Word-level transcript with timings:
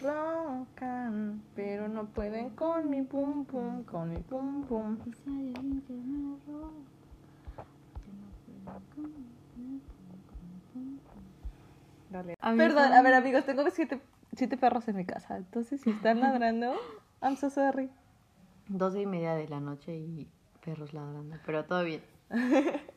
Roncan, 0.00 1.42
pero 1.54 1.88
no 1.88 2.06
pueden 2.06 2.50
con 2.50 2.90
mi 2.90 3.02
pum 3.02 3.46
pum, 3.46 3.82
con 3.84 4.10
mi 4.10 4.18
pum 4.18 4.64
pum. 4.64 4.98
Dale. 12.10 12.36
Perdón, 12.36 12.92
a 12.92 13.00
ver 13.00 13.14
amigos, 13.14 13.46
tengo 13.46 13.64
siete, 13.70 14.02
siete 14.36 14.58
perros 14.58 14.86
en 14.88 14.96
mi 14.96 15.06
casa, 15.06 15.38
entonces 15.38 15.80
si 15.80 15.90
están 15.90 16.20
ladrando, 16.20 16.74
I'm 17.22 17.36
so 17.36 17.48
sorry. 17.48 17.90
Doce 18.68 19.00
y 19.00 19.06
media 19.06 19.34
de 19.34 19.48
la 19.48 19.60
noche 19.60 19.96
y 19.96 20.28
perros 20.64 20.94
ladrando, 20.94 21.36
pero 21.44 21.64
todo 21.64 21.84
bien. 21.84 22.02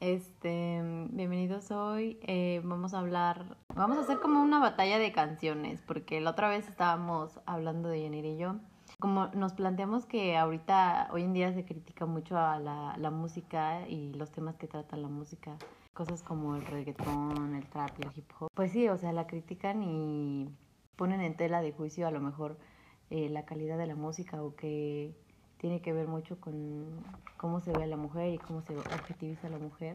Este, 0.00 0.80
bienvenidos 1.10 1.70
hoy. 1.70 2.18
Eh, 2.22 2.62
vamos 2.64 2.94
a 2.94 3.00
hablar, 3.00 3.58
vamos 3.74 3.98
a 3.98 4.00
hacer 4.00 4.18
como 4.18 4.42
una 4.42 4.58
batalla 4.58 4.98
de 4.98 5.12
canciones, 5.12 5.82
porque 5.82 6.22
la 6.22 6.30
otra 6.30 6.48
vez 6.48 6.66
estábamos 6.66 7.38
hablando 7.44 7.90
de 7.90 8.00
Jenny 8.00 8.20
y 8.20 8.38
yo. 8.38 8.56
Como 8.98 9.26
nos 9.34 9.52
planteamos 9.52 10.06
que 10.06 10.38
ahorita, 10.38 11.10
hoy 11.12 11.24
en 11.24 11.34
día 11.34 11.52
se 11.52 11.66
critica 11.66 12.06
mucho 12.06 12.38
a 12.38 12.58
la, 12.58 12.96
la 12.96 13.10
música 13.10 13.86
y 13.88 14.14
los 14.14 14.32
temas 14.32 14.56
que 14.56 14.66
trata 14.68 14.96
la 14.96 15.08
música, 15.08 15.58
cosas 15.92 16.22
como 16.22 16.56
el 16.56 16.64
reggaetón, 16.64 17.54
el 17.54 17.68
trap 17.68 17.90
y 17.98 18.06
el 18.06 18.12
hip 18.16 18.30
hop. 18.38 18.48
Pues 18.54 18.72
sí, 18.72 18.88
o 18.88 18.96
sea, 18.96 19.12
la 19.12 19.26
critican 19.26 19.82
y 19.82 20.48
ponen 20.96 21.20
en 21.20 21.36
tela 21.36 21.60
de 21.60 21.72
juicio 21.72 22.06
a 22.06 22.10
lo 22.10 22.20
mejor 22.20 22.56
eh, 23.10 23.28
la 23.28 23.44
calidad 23.44 23.76
de 23.76 23.86
la 23.86 23.96
música 23.96 24.42
o 24.42 24.56
que 24.56 25.14
tiene 25.60 25.82
que 25.82 25.92
ver 25.92 26.08
mucho 26.08 26.40
con 26.40 26.88
cómo 27.36 27.60
se 27.60 27.70
ve 27.72 27.84
a 27.84 27.86
la 27.86 27.98
mujer 27.98 28.32
y 28.32 28.38
cómo 28.38 28.62
se 28.62 28.76
objetiviza 28.76 29.46
a 29.46 29.50
la 29.50 29.58
mujer. 29.58 29.94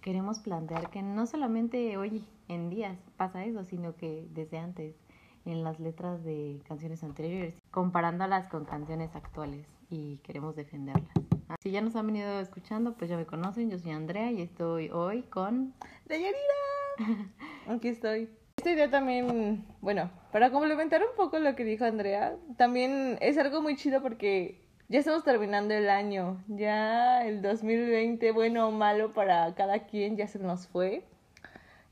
Queremos 0.00 0.38
plantear 0.38 0.90
que 0.90 1.02
no 1.02 1.26
solamente 1.26 1.96
hoy 1.98 2.24
en 2.48 2.70
días 2.70 2.98
pasa 3.16 3.44
eso, 3.44 3.64
sino 3.64 3.96
que 3.96 4.26
desde 4.32 4.58
antes, 4.58 4.96
en 5.44 5.62
las 5.62 5.78
letras 5.78 6.24
de 6.24 6.60
canciones 6.66 7.04
anteriores, 7.04 7.54
comparándolas 7.70 8.48
con 8.48 8.64
canciones 8.64 9.14
actuales 9.14 9.66
y 9.90 10.16
queremos 10.18 10.56
defenderlas. 10.56 11.12
Si 11.60 11.70
ya 11.70 11.82
nos 11.82 11.96
han 11.96 12.06
venido 12.06 12.40
escuchando, 12.40 12.94
pues 12.94 13.10
ya 13.10 13.18
me 13.18 13.26
conocen, 13.26 13.70
yo 13.70 13.78
soy 13.78 13.90
Andrea 13.90 14.32
y 14.32 14.40
estoy 14.40 14.88
hoy 14.88 15.22
con... 15.22 15.74
¡Dayanira! 16.06 16.38
Aquí 17.68 17.88
estoy. 17.88 18.30
Esta 18.56 18.70
idea 18.70 18.90
también, 18.90 19.66
bueno, 19.82 20.10
para 20.32 20.50
complementar 20.50 21.02
un 21.02 21.14
poco 21.14 21.38
lo 21.38 21.54
que 21.54 21.64
dijo 21.64 21.84
Andrea, 21.84 22.36
también 22.56 23.18
es 23.20 23.36
algo 23.36 23.60
muy 23.60 23.76
chido 23.76 24.00
porque 24.00 24.63
ya 24.88 24.98
estamos 24.98 25.24
terminando 25.24 25.74
el 25.74 25.88
año, 25.88 26.42
ya 26.48 27.26
el 27.26 27.42
2020, 27.42 28.30
bueno 28.32 28.68
o 28.68 28.70
malo 28.70 29.12
para 29.12 29.54
cada 29.54 29.80
quien, 29.86 30.16
ya 30.16 30.26
se 30.26 30.38
nos 30.38 30.66
fue. 30.68 31.04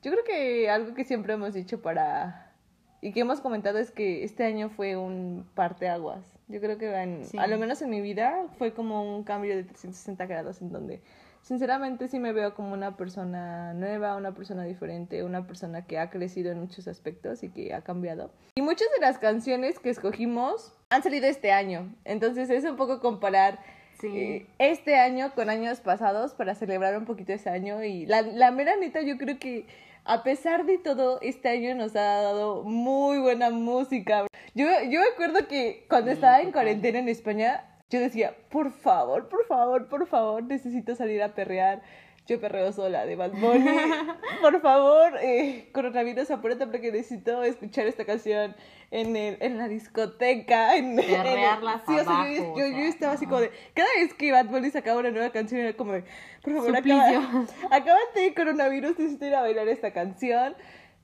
Yo 0.03 0.11
creo 0.11 0.25
que 0.25 0.69
algo 0.69 0.95
que 0.95 1.05
siempre 1.05 1.35
hemos 1.35 1.55
dicho 1.55 1.81
para 1.81 2.53
y 3.01 3.13
que 3.13 3.21
hemos 3.21 3.41
comentado 3.41 3.79
es 3.79 3.91
que 3.91 4.23
este 4.25 4.45
año 4.45 4.69
fue 4.69 4.97
un 4.97 5.45
parteaguas. 5.55 6.39
Yo 6.49 6.61
creo 6.61 6.79
que 6.79 6.95
a 6.95 7.47
lo 7.47 7.59
menos 7.59 7.83
en 7.83 7.91
mi 7.91 8.01
vida 8.01 8.47
fue 8.59 8.73
como 8.73 9.17
un 9.17 9.25
cambio 9.25 9.57
de 9.57 9.65
360 9.65 10.27
grados 10.27 10.61
en 10.61 10.71
donde 10.71 11.01
sinceramente 11.43 12.07
sí 12.09 12.21
me 12.21 12.33
veo 12.33 12.55
como 12.55 12.73
una 12.73 12.97
persona 12.97 13.75
nueva, 13.75 14.17
una 14.17 14.35
persona 14.35 14.63
diferente, 14.65 15.25
una 15.25 15.47
persona 15.47 15.87
que 15.87 15.99
ha 15.99 16.11
crecido 16.11 16.53
en 16.53 16.61
muchos 16.61 16.87
aspectos 16.87 17.43
y 17.43 17.49
que 17.49 17.75
ha 17.75 17.83
cambiado. 17.83 18.31
Y 18.55 18.63
muchas 18.63 18.89
de 18.95 19.01
las 19.01 19.19
canciones 19.19 19.79
que 19.79 19.91
escogimos 19.91 20.73
han 20.93 21.03
salido 21.03 21.27
este 21.27 21.53
año, 21.53 21.95
entonces 22.05 22.51
es 22.51 22.65
un 22.65 22.77
poco 22.77 23.01
comparar 23.01 23.59
eh, 24.03 24.47
este 24.59 24.97
año 24.97 25.33
con 25.35 25.49
años 25.49 25.81
pasados 25.81 26.35
para 26.35 26.55
celebrar 26.55 26.99
un 26.99 27.07
poquito 27.07 27.33
ese 27.33 27.49
año 27.49 27.83
y 27.83 28.05
la, 28.05 28.23
la 28.23 28.51
mera 28.51 28.77
neta 28.77 29.01
yo 29.01 29.17
creo 29.17 29.39
que 29.39 29.67
a 30.05 30.23
pesar 30.23 30.67
de 30.67 30.79
todo, 30.79 31.21
este 31.23 31.49
año 31.49 31.75
nos 31.77 31.95
ha 31.95 32.23
dado 32.23 32.65
muy 32.65 33.19
buena 33.19 33.51
música. 33.51 34.27
Yo, 34.55 34.67
yo 34.91 35.01
me 35.01 35.07
acuerdo 35.15 35.47
que 35.47 35.87
cuando 35.89 36.11
estaba 36.11 36.41
en 36.41 36.51
cuarentena 36.51 36.99
en 36.99 37.09
España, 37.09 37.65
yo 37.89 38.01
decía, 38.01 38.35
por 38.51 38.73
favor, 38.73 39.29
por 39.29 39.47
favor, 39.47 39.89
por 39.89 40.07
favor, 40.09 40.43
necesito 40.43 40.97
salir 40.97 41.23
a 41.23 41.35
perrear. 41.35 41.83
Yo 42.33 42.41
perreo 42.41 42.73
sola 42.73 43.05
de 43.05 43.15
Bad 43.15 43.33
Bunny. 43.33 43.69
por 44.41 44.59
favor, 44.63 45.19
eh, 45.21 45.69
coronavirus, 45.75 46.31
apúrate 46.31 46.67
porque 46.67 46.91
necesito 46.91 47.43
escuchar 47.43 47.87
esta 47.87 48.07
canción 48.07 48.57
en, 48.91 49.15
el, 49.15 49.37
en 49.41 49.59
la 49.59 49.69
discoteca. 49.69 50.75
En, 50.79 50.97
Perrearla 50.97 51.83
sí, 51.87 51.93
o 51.93 52.03
sea, 52.03 52.33
yo, 52.33 52.57
yo, 52.57 52.69
yo, 52.69 52.85
estaba 52.85 53.13
así 53.13 53.27
como 53.27 53.43
de. 53.43 53.51
Cada 53.75 53.91
vez 53.97 54.15
que 54.15 54.33
Bad 54.33 54.47
Bunny 54.47 54.71
sacaba 54.71 55.01
una 55.01 55.11
nueva 55.11 55.29
canción, 55.29 55.61
era 55.61 55.77
como 55.77 55.93
de. 55.93 56.05
Por 56.43 56.55
favor, 56.55 56.75
acaba, 56.75 57.45
acábate 57.71 58.21
de 58.21 58.33
coronavirus, 58.33 58.99
necesito 58.99 59.27
ir 59.27 59.35
a 59.35 59.43
bailar 59.43 59.69
esta 59.69 59.93
canción. 59.93 60.57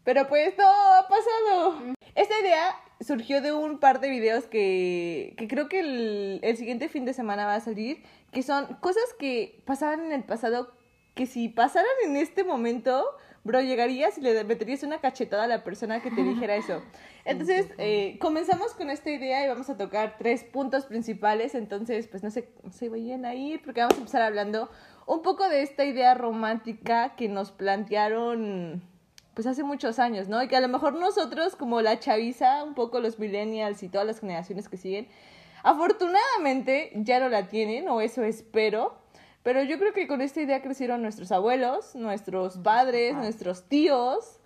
Pero 0.05 0.27
pues 0.28 0.56
todo 0.56 0.67
ha 0.67 1.06
pasado. 1.09 1.94
Esta 2.15 2.41
idea 2.41 2.75
surgió 3.00 3.43
de 3.43 3.53
un 3.53 3.78
par 3.81 4.00
de 4.00 4.09
videos 4.09 4.47
que, 4.47 5.34
que 5.37 5.47
creo 5.47 5.69
que 5.69 5.81
el, 5.81 6.41
el, 6.43 6.56
siguiente 6.56 6.88
fin 6.88 7.05
de 7.05 7.12
semana 7.12 7.44
va 7.44 7.56
a 7.56 7.61
salir, 7.61 8.03
que 8.33 8.43
son 8.43 8.78
cosas 8.81 9.05
que 9.19 9.61
pasaban 9.67 10.06
en 10.06 10.12
el 10.12 10.25
pasado, 10.25 10.72
que 11.19 11.27
si 11.27 11.49
pasaran 11.49 11.91
en 12.05 12.15
este 12.17 12.45
momento, 12.45 13.05
bro, 13.43 13.61
llegarías 13.61 14.17
y 14.19 14.21
le 14.21 14.45
meterías 14.45 14.84
una 14.84 15.01
cachetada 15.01 15.43
a 15.43 15.47
la 15.49 15.65
persona 15.65 16.01
que 16.01 16.12
te 16.12 16.23
dijera 16.23 16.55
eso. 16.55 16.81
Entonces, 17.25 17.67
eh, 17.77 18.19
comenzamos 18.21 18.73
con 18.75 18.89
esta 18.89 19.11
idea 19.11 19.45
y 19.45 19.49
vamos 19.49 19.69
a 19.69 19.77
tocar 19.77 20.15
tres 20.17 20.45
puntos 20.45 20.87
principales, 20.87 21.56
entonces, 21.56 22.06
pues 22.06 22.23
no 22.23 22.31
se, 22.31 22.49
no 22.62 22.71
se 22.71 22.89
vayan 22.89 23.25
a 23.25 23.34
ir, 23.34 23.61
porque 23.65 23.81
vamos 23.81 23.97
a 23.97 23.99
empezar 23.99 24.23
hablando 24.23 24.71
un 25.06 25.23
poco 25.23 25.49
de 25.49 25.62
esta 25.62 25.84
idea 25.84 26.15
romántica 26.15 27.17
que 27.17 27.29
nos 27.29 27.50
plantearon 27.50 28.81
pues 29.35 29.47
hace 29.49 29.65
muchos 29.65 29.99
años, 29.99 30.29
¿no? 30.29 30.41
Y 30.41 30.47
que 30.47 30.56
a 30.56 30.61
lo 30.61 30.69
mejor 30.69 30.95
nosotros, 30.95 31.56
como 31.56 31.81
la 31.83 31.99
chaviza, 31.99 32.62
un 32.62 32.75
poco 32.75 33.00
los 33.00 33.19
millennials 33.19 33.83
y 33.83 33.89
todas 33.89 34.06
las 34.06 34.21
generaciones 34.21 34.69
que 34.69 34.77
siguen, 34.77 35.09
afortunadamente 35.65 36.93
ya 36.95 37.19
no 37.19 37.29
la 37.29 37.49
tienen, 37.49 37.89
o 37.89 38.00
eso 38.00 38.23
espero. 38.23 39.08
Pero 39.49 39.63
yo 39.63 39.79
creo 39.79 39.95
que 39.95 40.07
con 40.07 40.21
esta 40.21 40.43
idea 40.43 40.61
crecieron 40.61 41.01
nuestros 41.01 41.33
abuelos, 41.33 41.95
nuestros 41.95 42.59
padres, 42.59 43.15
nuestros 43.15 43.67
tíos. 43.67 44.41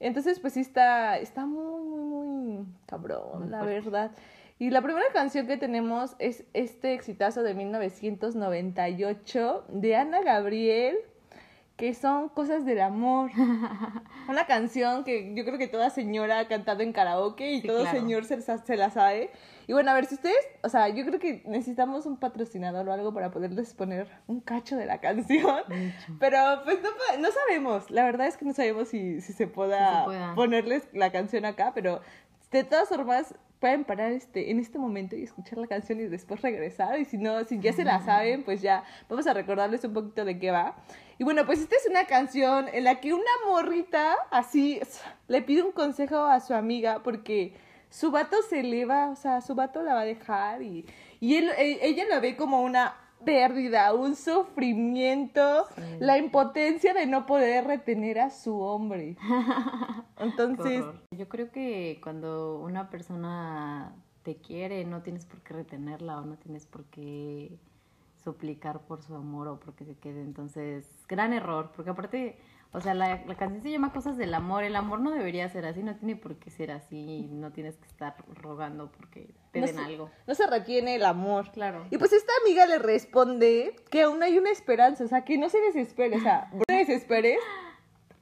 Entonces, 0.00 0.40
pues 0.40 0.54
sí 0.54 0.60
está, 0.60 1.18
está 1.18 1.44
muy, 1.44 1.82
muy, 1.82 2.00
muy 2.00 2.64
cabrón, 2.86 3.50
la 3.50 3.64
verdad. 3.64 4.12
Y 4.58 4.70
la 4.70 4.80
primera 4.80 5.04
canción 5.12 5.46
que 5.46 5.58
tenemos 5.58 6.16
es 6.18 6.44
este 6.54 6.94
exitazo 6.94 7.42
de 7.42 7.52
1998 7.52 9.66
de 9.68 9.94
Ana 9.94 10.22
Gabriel 10.22 10.96
que 11.76 11.92
son 11.92 12.30
cosas 12.30 12.64
del 12.64 12.80
amor. 12.80 13.30
Una 14.28 14.46
canción 14.46 15.04
que 15.04 15.34
yo 15.34 15.44
creo 15.44 15.58
que 15.58 15.68
toda 15.68 15.90
señora 15.90 16.38
ha 16.38 16.48
cantado 16.48 16.82
en 16.82 16.94
karaoke 16.94 17.52
y 17.52 17.62
todo 17.62 17.84
señor 17.90 18.24
se, 18.24 18.40
se, 18.40 18.76
la 18.78 18.88
sabe. 18.88 19.28
Y 19.66 19.72
bueno, 19.72 19.90
a 19.90 19.94
ver, 19.94 20.06
si 20.06 20.14
ustedes, 20.14 20.38
o 20.62 20.68
sea, 20.68 20.88
yo 20.88 21.04
creo 21.04 21.18
que 21.18 21.42
necesitamos 21.46 22.06
un 22.06 22.18
patrocinador 22.18 22.88
o 22.88 22.92
algo 22.92 23.12
para 23.12 23.30
poderles 23.30 23.74
poner 23.74 24.08
un 24.26 24.40
cacho 24.40 24.76
de 24.76 24.86
la 24.86 24.98
canción. 25.00 25.62
Pero 26.20 26.38
pues 26.64 26.78
no, 26.82 26.90
no, 27.18 27.28
sabemos, 27.30 27.90
la 27.90 28.04
verdad 28.04 28.26
es 28.26 28.36
que 28.36 28.44
no 28.44 28.52
sabemos 28.52 28.88
si, 28.88 29.20
si 29.20 29.32
se 29.32 29.46
pueda 29.46 30.34
ponerles 30.34 30.88
la 30.92 31.10
canción 31.10 31.44
acá, 31.44 31.72
pero 31.74 32.00
de 32.52 32.64
todas 32.64 32.88
formas 32.88 33.34
pueden 33.60 33.84
parar 33.84 34.12
este, 34.12 34.50
en 34.50 34.58
este 34.58 34.78
momento 34.78 35.16
y 35.16 35.22
escuchar 35.22 35.58
la 35.58 35.66
canción 35.66 36.00
y 36.00 36.04
después 36.04 36.42
regresar. 36.42 36.98
Y 37.00 37.04
si 37.04 37.16
no, 37.16 37.44
si 37.44 37.58
ya 37.58 37.72
se 37.72 37.84
la 37.84 38.04
saben, 38.04 38.44
pues 38.44 38.62
ya 38.62 38.84
vamos 39.08 39.26
a 39.26 39.32
recordarles 39.32 39.82
un 39.84 39.94
poquito 39.94 40.24
de 40.24 40.38
qué 40.38 40.50
va. 40.50 40.76
Y 41.18 41.24
bueno, 41.24 41.46
pues 41.46 41.60
esta 41.60 41.76
es 41.76 41.86
una 41.88 42.04
canción 42.04 42.68
en 42.72 42.84
la 42.84 43.00
que 43.00 43.14
una 43.14 43.24
morrita 43.46 44.14
así 44.30 44.80
le 45.28 45.42
pide 45.42 45.62
un 45.62 45.72
consejo 45.72 46.18
a 46.18 46.40
su 46.40 46.54
amiga 46.54 47.02
porque 47.02 47.54
su 47.90 48.10
vato 48.10 48.36
se 48.48 48.60
eleva, 48.60 49.10
o 49.10 49.16
sea, 49.16 49.40
su 49.40 49.54
vato 49.54 49.82
la 49.82 49.94
va 49.94 50.00
a 50.00 50.04
dejar 50.04 50.62
y, 50.62 50.86
y 51.20 51.36
él, 51.36 51.50
e, 51.58 51.78
ella 51.82 52.04
la 52.08 52.20
ve 52.20 52.36
como 52.36 52.62
una 52.62 52.96
pérdida, 53.24 53.94
un 53.94 54.14
sufrimiento, 54.14 55.66
la 55.98 56.18
impotencia 56.18 56.94
de 56.94 57.06
no 57.06 57.26
poder 57.26 57.64
retener 57.64 58.20
a 58.20 58.30
su 58.30 58.60
hombre. 58.60 59.16
Entonces, 60.18 60.84
yo 61.10 61.28
creo 61.28 61.50
que 61.50 61.98
cuando 62.02 62.60
una 62.60 62.90
persona 62.90 63.94
te 64.22 64.36
quiere, 64.36 64.84
no 64.84 65.02
tienes 65.02 65.24
por 65.24 65.40
qué 65.40 65.54
retenerla 65.54 66.18
o 66.18 66.24
no 66.24 66.36
tienes 66.36 66.66
por 66.66 66.84
qué 66.86 67.58
suplicar 68.22 68.80
por 68.80 69.02
su 69.02 69.14
amor 69.14 69.48
o 69.48 69.60
porque 69.60 69.84
se 69.84 69.96
quede. 69.96 70.22
Entonces, 70.22 70.90
gran 71.08 71.32
error, 71.32 71.72
porque 71.74 71.90
aparte, 71.90 72.38
o 72.76 72.80
sea, 72.82 72.92
la, 72.92 73.22
la, 73.26 73.34
canción 73.36 73.62
se 73.62 73.70
llama 73.70 73.90
Cosas 73.90 74.18
del 74.18 74.34
Amor. 74.34 74.62
El 74.62 74.76
amor 74.76 75.00
no 75.00 75.10
debería 75.10 75.48
ser 75.48 75.64
así, 75.64 75.82
no 75.82 75.96
tiene 75.96 76.14
por 76.14 76.36
qué 76.36 76.50
ser 76.50 76.70
así. 76.70 77.26
No 77.32 77.50
tienes 77.50 77.78
que 77.78 77.86
estar 77.86 78.14
rogando 78.34 78.92
porque 78.92 79.30
te 79.52 79.62
den 79.62 79.78
algo. 79.78 80.10
No 80.26 80.34
se 80.34 80.46
retiene 80.46 80.96
el 80.96 81.06
amor. 81.06 81.50
Claro. 81.52 81.86
Y 81.90 81.96
pues 81.96 82.12
esta 82.12 82.30
amiga 82.44 82.66
le 82.66 82.78
responde 82.78 83.76
que 83.90 84.02
aún 84.02 84.22
hay 84.22 84.36
una 84.36 84.50
esperanza, 84.50 85.04
o 85.04 85.08
sea, 85.08 85.24
que 85.24 85.38
no 85.38 85.48
se 85.48 85.58
desespere, 85.62 86.16
o 86.16 86.20
sea, 86.20 86.50
no 86.52 86.64
te 86.66 86.74
desesperes, 86.74 87.38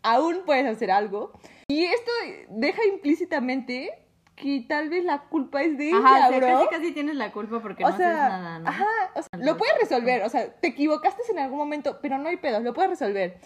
aún 0.05 0.43
puedes 0.47 0.67
hacer 0.67 0.93
algo. 0.93 1.33
Y 1.67 1.83
esto 1.83 2.13
deja 2.51 2.85
implícitamente 2.85 4.05
que 4.37 4.65
tal 4.69 4.89
vez 4.89 5.05
la 5.05 5.23
culpa 5.23 5.63
es 5.63 5.77
de 5.79 5.89
ella, 5.89 5.99
ajá, 5.99 6.31
bro. 6.31 6.47
Casi, 6.47 6.69
casi 6.69 6.93
tienes 6.93 7.17
la 7.17 7.33
culpa 7.33 7.61
porque 7.61 7.83
no 7.83 7.89
haces 7.89 8.07
nada, 8.07 8.59
¿no? 8.61 8.69
Ajá, 8.69 8.87
o 9.17 9.23
sea, 9.23 9.29
lo 9.39 9.57
puedes 9.57 9.75
resolver, 9.81 10.23
o 10.23 10.29
sea, 10.29 10.53
te 10.55 10.69
equivocaste 10.69 11.23
en 11.31 11.39
algún 11.41 11.59
momento, 11.59 11.99
pero 12.01 12.19
no 12.19 12.29
hay 12.29 12.37
pedos, 12.37 12.63
lo 12.63 12.73
puedes 12.73 12.91
resolver. 12.91 13.39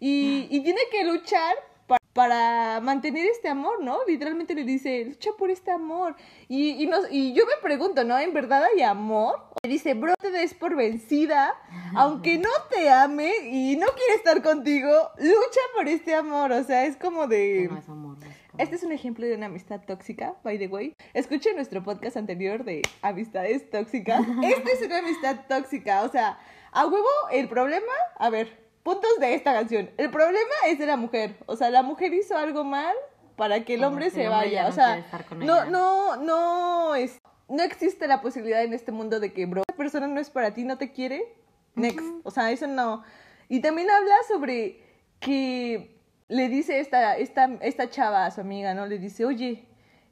Y, 0.00 0.46
y 0.50 0.62
tiene 0.62 0.80
que 0.90 1.04
luchar 1.04 1.54
para, 1.86 2.00
para 2.12 2.80
mantener 2.80 3.26
este 3.26 3.48
amor, 3.48 3.82
¿no? 3.82 3.98
Literalmente 4.06 4.54
le 4.54 4.64
dice, 4.64 5.04
lucha 5.04 5.30
por 5.38 5.50
este 5.50 5.70
amor. 5.70 6.16
Y, 6.48 6.82
y, 6.82 6.86
nos, 6.86 7.10
y 7.10 7.32
yo 7.32 7.44
me 7.46 7.62
pregunto, 7.62 8.04
¿no? 8.04 8.18
¿En 8.18 8.32
verdad 8.32 8.64
hay 8.64 8.82
amor? 8.82 9.42
Le 9.62 9.70
dice, 9.70 9.94
bro, 9.94 10.14
te 10.20 10.30
des 10.30 10.54
por 10.54 10.76
vencida, 10.76 11.54
aunque 11.94 12.38
no 12.38 12.50
te 12.70 12.90
ame 12.90 13.32
y 13.44 13.76
no 13.76 13.86
quiere 13.88 14.14
estar 14.14 14.42
contigo, 14.42 14.90
lucha 15.18 15.60
por 15.76 15.88
este 15.88 16.14
amor. 16.14 16.52
O 16.52 16.64
sea, 16.64 16.86
es 16.86 16.96
como 16.96 17.26
de... 17.26 17.68
No 17.70 17.78
es 17.78 17.88
amor. 17.88 18.16
Este 18.58 18.76
es 18.76 18.82
un 18.84 18.92
ejemplo 18.92 19.26
de 19.26 19.34
una 19.34 19.46
amistad 19.46 19.82
tóxica, 19.86 20.34
by 20.42 20.58
the 20.58 20.66
way. 20.68 20.94
Escuchen 21.12 21.56
nuestro 21.56 21.82
podcast 21.82 22.16
anterior 22.16 22.64
de 22.64 22.80
amistades 23.02 23.68
tóxicas. 23.68 24.22
Esta 24.42 24.70
es 24.70 24.82
una 24.82 24.98
amistad 24.98 25.40
tóxica, 25.46 26.02
o 26.02 26.08
sea, 26.08 26.38
a 26.72 26.86
huevo, 26.86 27.06
el 27.32 27.48
problema, 27.48 27.92
a 28.18 28.30
ver, 28.30 28.65
puntos 28.86 29.18
de 29.18 29.34
esta 29.34 29.52
canción. 29.52 29.90
El 29.96 30.10
problema 30.10 30.54
es 30.68 30.78
de 30.78 30.86
la 30.86 30.96
mujer, 30.96 31.34
o 31.46 31.56
sea, 31.56 31.70
la 31.70 31.82
mujer 31.82 32.14
hizo 32.14 32.38
algo 32.38 32.62
mal 32.62 32.94
para 33.34 33.64
que 33.64 33.74
el 33.74 33.82
hombre 33.82 34.10
se 34.10 34.28
vaya, 34.28 34.62
no 34.62 34.68
o 34.68 34.72
sea, 34.72 35.04
no, 35.38 35.64
no, 35.64 36.16
no, 36.16 36.94
es, 36.94 37.18
no 37.48 37.64
existe 37.64 38.06
la 38.06 38.20
posibilidad 38.20 38.62
en 38.62 38.72
este 38.72 38.92
mundo 38.92 39.18
de 39.18 39.32
que, 39.32 39.44
bro, 39.46 39.62
esa 39.68 39.76
persona 39.76 40.06
no 40.06 40.20
es 40.20 40.30
para 40.30 40.54
ti, 40.54 40.62
no 40.62 40.78
te 40.78 40.92
quiere, 40.92 41.34
next, 41.74 41.98
uh 41.98 42.02
-huh. 42.02 42.20
o 42.22 42.30
sea, 42.30 42.52
eso 42.52 42.68
no. 42.68 43.02
Y 43.48 43.58
también 43.58 43.90
habla 43.90 44.14
sobre 44.28 44.80
que 45.18 46.00
le 46.28 46.48
dice 46.48 46.78
esta, 46.78 47.16
esta, 47.16 47.50
esta 47.62 47.90
chava 47.90 48.24
a 48.24 48.30
su 48.30 48.40
amiga, 48.40 48.72
¿no? 48.72 48.86
Le 48.86 49.00
dice, 49.00 49.24
oye, 49.24 49.66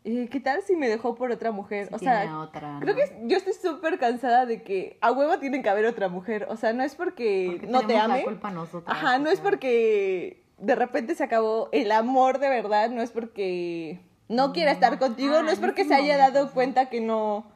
eh, 0.05 0.29
¿qué 0.31 0.39
tal 0.39 0.63
si 0.63 0.77
me 0.77 0.89
dejó 0.89 1.15
por 1.15 1.31
otra 1.31 1.51
mujer? 1.51 1.89
Si 1.89 1.95
o 1.95 1.99
sea, 1.99 2.39
otra, 2.41 2.77
creo 2.81 2.95
que 2.95 3.23
yo 3.25 3.39
estoy 3.39 3.55
súper 3.55 3.99
cansada 3.99 4.45
de 4.45 4.63
que 4.63 4.99
a 5.01 5.11
huevo 5.11 5.39
tiene 5.39 5.63
que 5.63 5.71
haber 5.71 5.87
otra 5.87 6.09
mujer. 6.09 6.47
O 6.51 6.57
sea, 6.57 6.75
no 6.75 6.83
es 6.83 6.95
porque, 6.95 7.49
porque 7.53 7.67
no 7.67 7.87
te 7.87 7.97
ame. 7.97 8.19
La 8.19 8.25
culpa 8.25 8.51
nosotras, 8.51 8.97
Ajá, 8.97 9.19
no 9.19 9.31
es 9.31 9.41
porque 9.41 10.45
de 10.59 10.75
repente 10.75 11.15
se 11.15 11.25
acabó 11.25 11.71
el 11.73 11.91
amor 11.91 12.39
de 12.39 12.51
verdad, 12.51 12.91
no 12.91 13.01
es 13.01 13.11
porque 13.13 13.99
no, 14.29 14.49
no 14.49 14.53
quiera 14.53 14.73
estar 14.73 14.99
contigo, 14.99 15.37
ah, 15.39 15.43
no 15.43 15.51
es 15.51 15.59
porque 15.59 15.85
se 15.85 15.95
haya 15.95 16.19
dado 16.19 16.53
cuenta 16.53 16.91
que 16.91 17.01
no, 17.01 17.51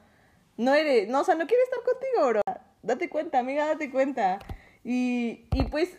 no 0.56 0.72
eres, 0.72 1.06
no, 1.08 1.20
o 1.20 1.24
sea, 1.24 1.34
no 1.34 1.46
quiere 1.46 1.62
estar 1.64 1.80
contigo, 1.84 2.28
bro. 2.28 2.62
Date 2.82 3.10
cuenta, 3.10 3.40
amiga, 3.40 3.66
date 3.66 3.90
cuenta. 3.90 4.38
Y, 4.84 5.46
y 5.52 5.64
pues, 5.64 5.98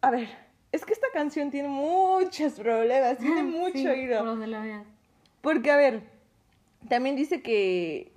a 0.00 0.10
ver, 0.10 0.28
es 0.72 0.84
que 0.86 0.94
esta 0.94 1.08
canción 1.12 1.50
tiene 1.50 1.68
muchos 1.68 2.54
problemas, 2.54 3.18
tiene 3.18 3.42
mucho 3.42 3.76
sí, 3.76 3.86
hilo. 3.86 4.18
Por 4.18 4.26
donde 4.28 4.46
lo 4.46 4.62
veas. 4.62 4.93
Porque, 5.44 5.70
a 5.70 5.76
ver, 5.76 6.02
también 6.88 7.16
dice 7.16 7.42
que, 7.42 8.12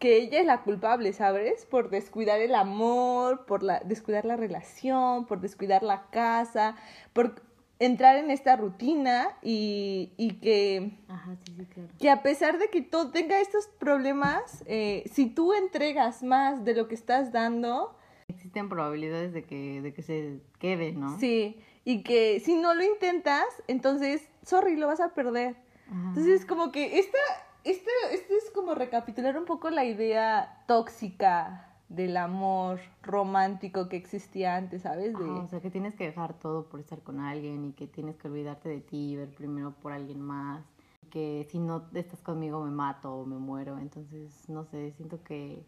que 0.00 0.16
ella 0.16 0.40
es 0.40 0.46
la 0.46 0.62
culpable, 0.62 1.12
¿sabes? 1.12 1.66
Por 1.66 1.88
descuidar 1.88 2.40
el 2.40 2.52
amor, 2.56 3.46
por 3.46 3.62
la, 3.62 3.78
descuidar 3.78 4.24
la 4.24 4.36
relación, 4.36 5.24
por 5.26 5.40
descuidar 5.40 5.84
la 5.84 6.10
casa, 6.10 6.74
por 7.12 7.40
entrar 7.78 8.16
en 8.16 8.32
esta 8.32 8.56
rutina 8.56 9.28
y, 9.40 10.14
y 10.16 10.40
que, 10.40 10.98
Ajá, 11.06 11.36
sí, 11.46 11.54
sí, 11.56 11.64
claro. 11.66 11.88
que 11.96 12.10
a 12.10 12.24
pesar 12.24 12.58
de 12.58 12.68
que 12.70 12.82
todo 12.82 13.12
tenga 13.12 13.40
estos 13.40 13.68
problemas, 13.78 14.64
eh, 14.66 15.04
si 15.12 15.26
tú 15.26 15.54
entregas 15.54 16.24
más 16.24 16.64
de 16.64 16.74
lo 16.74 16.88
que 16.88 16.96
estás 16.96 17.30
dando... 17.30 17.96
Existen 18.26 18.68
probabilidades 18.68 19.32
de 19.32 19.44
que, 19.44 19.80
de 19.80 19.94
que 19.94 20.02
se 20.02 20.40
quede, 20.58 20.90
¿no? 20.92 21.20
Sí, 21.20 21.60
y 21.84 22.02
que 22.02 22.40
si 22.40 22.56
no 22.56 22.74
lo 22.74 22.82
intentas, 22.82 23.44
entonces, 23.68 24.28
sorry, 24.42 24.74
lo 24.74 24.88
vas 24.88 24.98
a 24.98 25.14
perder. 25.14 25.63
Entonces, 25.90 26.46
como 26.46 26.72
que 26.72 26.98
esta, 26.98 27.18
esta, 27.64 27.90
este 28.12 28.36
es 28.36 28.50
como 28.54 28.74
recapitular 28.74 29.36
un 29.38 29.44
poco 29.44 29.70
la 29.70 29.84
idea 29.84 30.64
tóxica 30.66 31.68
del 31.88 32.16
amor 32.16 32.80
romántico 33.02 33.88
que 33.88 33.96
existía 33.96 34.56
antes, 34.56 34.82
¿sabes? 34.82 35.16
De... 35.16 35.24
O 35.24 35.46
sea, 35.48 35.60
que 35.60 35.70
tienes 35.70 35.94
que 35.94 36.04
dejar 36.04 36.34
todo 36.34 36.68
por 36.68 36.80
estar 36.80 37.00
con 37.00 37.20
alguien 37.20 37.64
y 37.64 37.72
que 37.72 37.86
tienes 37.86 38.16
que 38.16 38.28
olvidarte 38.28 38.68
de 38.68 38.80
ti 38.80 39.12
y 39.12 39.16
ver 39.16 39.28
primero 39.28 39.72
por 39.72 39.92
alguien 39.92 40.20
más. 40.20 40.64
Que 41.10 41.46
si 41.50 41.60
no 41.60 41.84
estás 41.94 42.20
conmigo 42.22 42.64
me 42.64 42.70
mato 42.70 43.14
o 43.14 43.26
me 43.26 43.36
muero. 43.36 43.78
Entonces, 43.78 44.48
no 44.48 44.64
sé, 44.64 44.92
siento 44.92 45.22
que 45.22 45.64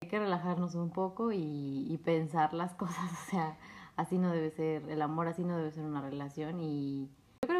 hay 0.00 0.08
que 0.08 0.18
relajarnos 0.18 0.74
un 0.74 0.90
poco 0.90 1.32
y, 1.32 1.86
y 1.88 1.98
pensar 1.98 2.54
las 2.54 2.74
cosas. 2.76 3.12
O 3.12 3.30
sea, 3.30 3.56
así 3.96 4.18
no 4.18 4.32
debe 4.32 4.50
ser 4.50 4.88
el 4.88 5.02
amor, 5.02 5.28
así 5.28 5.44
no 5.44 5.56
debe 5.56 5.70
ser 5.70 5.84
una 5.84 6.00
relación 6.00 6.60
y 6.60 7.10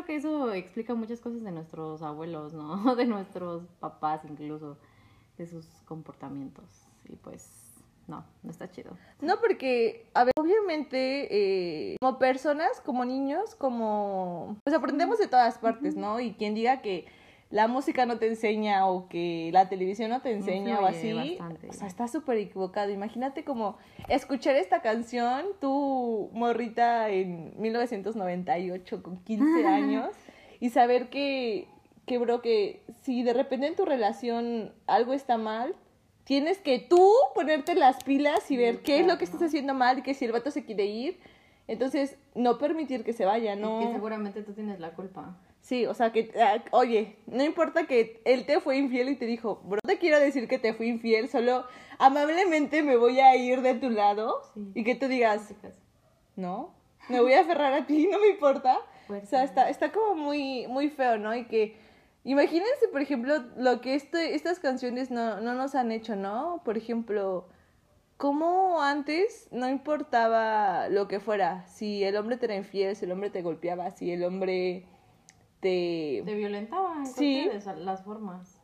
que 0.08 0.16
eso 0.16 0.54
explica 0.54 0.94
muchas 0.94 1.20
cosas 1.20 1.42
de 1.44 1.52
nuestros 1.52 2.00
abuelos, 2.00 2.54
¿no? 2.54 2.96
De 2.96 3.04
nuestros 3.04 3.62
papás 3.78 4.22
incluso, 4.24 4.78
de 5.36 5.46
sus 5.46 5.66
comportamientos. 5.84 6.64
Y 7.10 7.16
pues, 7.16 7.74
no, 8.06 8.24
no 8.42 8.50
está 8.50 8.70
chido. 8.70 8.96
No, 9.20 9.38
porque, 9.38 10.08
a 10.14 10.24
ver, 10.24 10.32
obviamente, 10.38 11.28
eh, 11.92 11.96
como 12.00 12.18
personas, 12.18 12.80
como 12.80 13.04
niños, 13.04 13.54
como... 13.54 14.56
Pues 14.64 14.74
aprendemos 14.74 15.18
de 15.18 15.26
todas 15.26 15.58
partes, 15.58 15.94
¿no? 15.94 16.20
Y 16.20 16.32
quien 16.32 16.54
diga 16.54 16.80
que 16.80 17.06
la 17.50 17.66
música 17.66 18.04
no 18.04 18.18
te 18.18 18.26
enseña 18.26 18.86
o 18.86 19.08
que 19.08 19.50
la 19.52 19.68
televisión 19.68 20.10
no 20.10 20.20
te 20.20 20.32
enseña 20.32 20.80
o 20.80 20.86
así, 20.86 21.14
bastante. 21.14 21.68
o 21.68 21.72
sea, 21.72 21.86
está 21.86 22.06
súper 22.06 22.36
equivocado. 22.36 22.90
Imagínate 22.90 23.42
como 23.42 23.78
escuchar 24.08 24.56
esta 24.56 24.82
canción, 24.82 25.46
tú 25.60 26.30
morrita 26.34 27.08
en 27.08 27.54
1998 27.58 29.02
con 29.02 29.16
15 29.24 29.66
años 29.66 30.10
y 30.60 30.70
saber 30.70 31.08
que, 31.08 31.68
que, 32.04 32.18
bro, 32.18 32.42
que 32.42 32.82
si 33.02 33.22
de 33.22 33.32
repente 33.32 33.66
en 33.66 33.76
tu 33.76 33.86
relación 33.86 34.74
algo 34.86 35.14
está 35.14 35.38
mal, 35.38 35.74
tienes 36.24 36.58
que 36.58 36.78
tú 36.78 37.10
ponerte 37.34 37.74
las 37.74 38.04
pilas 38.04 38.50
y 38.50 38.58
ver 38.58 38.76
sí, 38.76 38.80
qué 38.84 38.92
claro. 38.92 39.00
es 39.00 39.12
lo 39.12 39.18
que 39.18 39.24
estás 39.24 39.42
haciendo 39.42 39.72
mal 39.72 40.00
y 40.00 40.02
que 40.02 40.12
si 40.12 40.26
el 40.26 40.32
vato 40.32 40.50
se 40.50 40.66
quiere 40.66 40.84
ir, 40.84 41.18
entonces 41.66 42.18
no 42.34 42.58
permitir 42.58 43.04
que 43.04 43.14
se 43.14 43.24
vaya, 43.24 43.56
¿no? 43.56 43.80
Y 43.80 43.86
que 43.86 43.92
seguramente 43.92 44.42
tú 44.42 44.52
tienes 44.52 44.80
la 44.80 44.90
culpa. 44.90 45.38
Sí, 45.68 45.84
o 45.84 45.92
sea, 45.92 46.12
que, 46.12 46.32
uh, 46.34 46.74
oye, 46.74 47.18
no 47.26 47.44
importa 47.44 47.86
que 47.86 48.22
él 48.24 48.46
te 48.46 48.58
fue 48.58 48.78
infiel 48.78 49.10
y 49.10 49.16
te 49.16 49.26
dijo, 49.26 49.60
bro, 49.64 49.80
te 49.86 49.98
quiero 49.98 50.18
decir 50.18 50.48
que 50.48 50.58
te 50.58 50.72
fui 50.72 50.88
infiel, 50.88 51.28
solo 51.28 51.66
amablemente 51.98 52.82
me 52.82 52.96
voy 52.96 53.20
a 53.20 53.36
ir 53.36 53.60
de 53.60 53.74
tu 53.74 53.90
lado 53.90 54.40
sí. 54.54 54.72
y 54.74 54.82
que 54.82 54.94
tú 54.94 55.08
digas, 55.08 55.52
no, 56.36 56.74
me 57.10 57.20
voy 57.20 57.34
a 57.34 57.42
aferrar 57.42 57.74
a 57.74 57.86
ti, 57.86 58.06
no 58.10 58.18
me 58.18 58.28
importa. 58.28 58.78
O 59.10 59.26
sea, 59.26 59.44
está, 59.44 59.68
está 59.68 59.92
como 59.92 60.14
muy, 60.14 60.66
muy 60.68 60.88
feo, 60.88 61.18
¿no? 61.18 61.36
Y 61.36 61.44
que, 61.44 61.76
imagínense, 62.24 62.88
por 62.90 63.02
ejemplo, 63.02 63.44
lo 63.58 63.82
que 63.82 63.94
este, 63.94 64.34
estas 64.34 64.60
canciones 64.60 65.10
no, 65.10 65.42
no 65.42 65.52
nos 65.52 65.74
han 65.74 65.92
hecho, 65.92 66.16
¿no? 66.16 66.62
Por 66.64 66.78
ejemplo, 66.78 67.46
cómo 68.16 68.80
antes 68.80 69.48
no 69.52 69.68
importaba 69.68 70.88
lo 70.88 71.08
que 71.08 71.20
fuera, 71.20 71.66
si 71.66 72.04
el 72.04 72.16
hombre 72.16 72.38
te 72.38 72.46
era 72.46 72.56
infiel, 72.56 72.96
si 72.96 73.04
el 73.04 73.12
hombre 73.12 73.28
te 73.28 73.42
golpeaba, 73.42 73.90
si 73.90 74.10
el 74.10 74.24
hombre 74.24 74.86
te... 75.60 76.22
Te 76.24 76.34
violentaba 76.34 76.96
en 76.98 77.06
sí. 77.06 77.48
de 77.48 77.76
las 77.76 78.04
formas. 78.04 78.60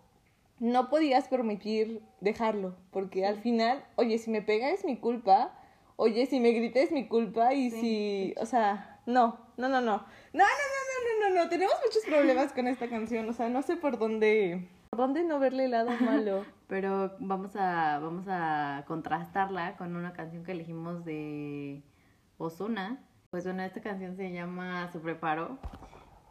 No 0.61 0.89
podías 0.89 1.29
permitir 1.29 2.03
dejarlo, 2.21 2.77
porque 2.91 3.21
sí. 3.21 3.25
al 3.25 3.41
final, 3.41 3.85
oye, 3.97 4.19
si 4.19 4.31
me 4.31 4.41
pega 4.41 4.71
es 4.71 4.85
mi 4.85 4.97
culpa, 4.97 5.53
oye, 5.97 6.27
si 6.27 6.41
me 6.41 6.53
grita 6.53 6.81
es 6.81 6.93
mi 6.93 7.09
culpa 7.09 7.55
y 7.55 7.71
sí. 7.71 7.81
si, 7.81 8.35
o 8.41 8.47
sea, 8.47 9.01
no, 9.07 9.39
no, 9.57 9.69
no, 9.69 9.81
no, 9.81 9.81
no, 9.81 9.97
no, 10.33 10.45
no, 10.45 10.45
no, 10.45 11.29
no, 11.29 11.29
no, 11.29 11.43
no, 11.43 11.49
tenemos 11.49 11.75
muchos 11.85 12.05
problemas 12.05 12.53
con 12.53 12.69
esta 12.69 12.89
canción, 12.89 13.29
o 13.29 13.33
sea, 13.33 13.49
no 13.49 13.63
sé 13.63 13.77
por 13.77 13.99
dónde, 13.99 14.69
por 14.91 15.01
dónde 15.01 15.25
no 15.25 15.39
verle 15.39 15.65
el 15.65 15.73
lado 15.73 15.91
malo. 16.01 16.45
Pero 16.67 17.15
vamos 17.19 17.57
a, 17.57 17.99
vamos 18.01 18.27
a 18.29 18.85
contrastarla 18.87 19.77
con 19.77 19.97
una 19.97 20.13
canción 20.13 20.45
que 20.45 20.53
elegimos 20.53 21.05
de 21.05 21.83
Ozuna. 22.39 22.99
Pues 23.31 23.45
bueno, 23.45 23.63
esta 23.63 23.81
canción 23.81 24.17
se 24.17 24.33
llama 24.33 24.89
Se 24.91 24.99
Preparó. 24.99 25.59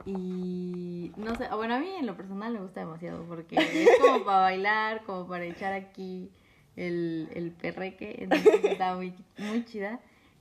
Y 0.06 1.12
no 1.16 1.36
sé, 1.36 1.48
bueno, 1.56 1.76
a 1.76 1.80
mí 1.80 1.90
en 1.98 2.06
lo 2.06 2.18
personal 2.18 2.54
me 2.54 2.60
gusta 2.60 2.82
demasiado 2.82 3.24
porque 3.26 3.56
es 3.56 3.90
como 4.02 4.24
para 4.26 4.40
bailar, 4.40 5.04
como 5.06 5.28
para 5.28 5.46
echar 5.46 5.74
aquí 5.74 6.30
el, 6.76 7.30
el 7.34 7.52
perreque, 7.52 8.16
entonces 8.20 8.64
está 8.66 8.96
muy, 8.96 9.14
muy 9.38 9.64
chida. 9.66 10.00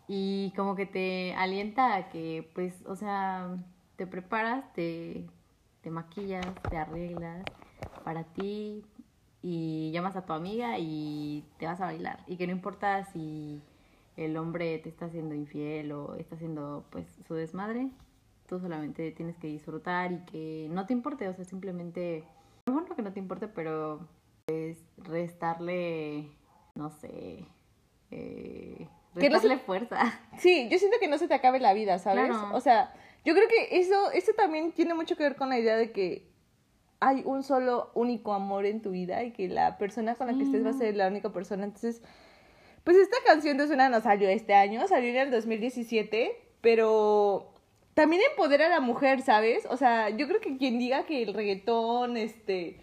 Y 0.09 0.53
como 0.57 0.75
que 0.75 0.87
te 0.87 1.35
alienta 1.35 1.95
a 1.95 2.09
que, 2.09 2.51
pues, 2.55 2.75
o 2.87 2.97
sea, 2.97 3.57
te 3.97 4.07
preparas, 4.07 4.73
te, 4.75 5.27
te 5.81 5.91
maquillas, 5.91 6.47
te 6.69 6.77
arreglas 6.77 7.45
para 8.05 8.25
ti 8.25 8.85
y 9.43 9.91
llamas 9.93 10.17
a 10.17 10.27
tu 10.27 10.33
amiga 10.33 10.79
y 10.79 11.45
te 11.59 11.67
vas 11.67 11.81
a 11.81 11.87
bailar. 11.87 12.19
Y 12.27 12.37
que 12.37 12.47
no 12.47 12.53
importa 12.53 13.05
si 13.13 13.63
el 14.17 14.37
hombre 14.37 14.79
te 14.79 14.89
está 14.89 15.07
haciendo 15.07 15.35
infiel 15.35 15.93
o 15.93 16.17
está 16.17 16.35
haciendo, 16.35 16.85
pues, 16.91 17.07
su 17.27 17.35
desmadre, 17.35 17.91
tú 18.53 18.61
solamente 18.61 19.13
tienes 19.13 19.39
que 19.39 19.47
disfrutar 19.47 20.13
y 20.13 20.19
que 20.27 20.69
no 20.71 20.85
te 20.85 20.93
importe, 20.93 21.27
o 21.27 21.33
sea, 21.33 21.43
simplemente, 21.43 22.23
mejor 22.67 22.87
no 22.87 22.95
que 22.95 23.01
no 23.01 23.11
te 23.15 23.19
importe, 23.19 23.49
pero 23.49 24.07
pues 24.45 24.85
restarle, 24.99 26.29
no 26.75 26.91
sé, 26.91 27.47
eh, 28.11 28.87
restarle 29.15 29.55
no 29.55 29.59
se... 29.59 29.65
fuerza. 29.65 30.21
Sí, 30.39 30.69
yo 30.71 30.77
siento 30.77 30.99
que 31.01 31.09
no 31.09 31.17
se 31.17 31.29
te 31.29 31.35
acabe 31.35 31.61
la 31.61 31.73
vida, 31.73 31.99
¿sabes? 31.99 32.29
Claro. 32.29 32.55
O 32.55 32.61
sea, 32.61 32.93
yo 33.25 33.33
creo 33.33 33.49
que 33.49 33.79
eso, 33.81 34.11
eso 34.11 34.33
también 34.35 34.73
tiene 34.73 34.93
mucho 34.93 35.17
que 35.17 35.23
ver 35.23 35.37
con 35.37 35.49
la 35.49 35.59
idea 35.59 35.79
de 35.79 35.91
que 35.91 36.31
hay 37.01 37.23
un 37.25 37.45
solo 37.45 37.91
único 37.95 38.35
amor 38.35 38.67
en 38.67 38.83
tu 38.83 38.91
vida 38.91 39.25
y 39.25 39.33
que 39.33 39.49
la 39.49 39.79
persona 39.79 40.15
con 40.15 40.27
la 40.27 40.35
que 40.35 40.43
estés 40.43 40.63
va 40.63 40.71
a 40.71 40.75
ser 40.75 40.95
la 40.95 41.09
única 41.09 41.33
persona. 41.33 41.65
Entonces, 41.65 42.03
pues 42.85 42.99
esta 42.99 43.17
canción 43.25 43.57
de 43.57 43.67
Suena 43.67 43.89
no 43.89 44.03
salió 44.03 44.29
este 44.29 44.53
año, 44.53 44.87
salió 44.89 45.09
en 45.09 45.17
el 45.17 45.31
2017, 45.31 46.37
pero 46.61 47.52
también 47.95 48.23
empodera 48.31 48.67
a 48.67 48.71
la 48.71 48.81
mujer, 48.81 49.23
¿sabes? 49.23 49.67
O 49.71 49.77
sea, 49.77 50.11
yo 50.11 50.27
creo 50.27 50.41
que 50.41 50.57
quien 50.57 50.79
diga 50.79 51.05
que 51.05 51.23
el 51.23 51.35
reggaetón, 51.35 52.17
este, 52.17 52.81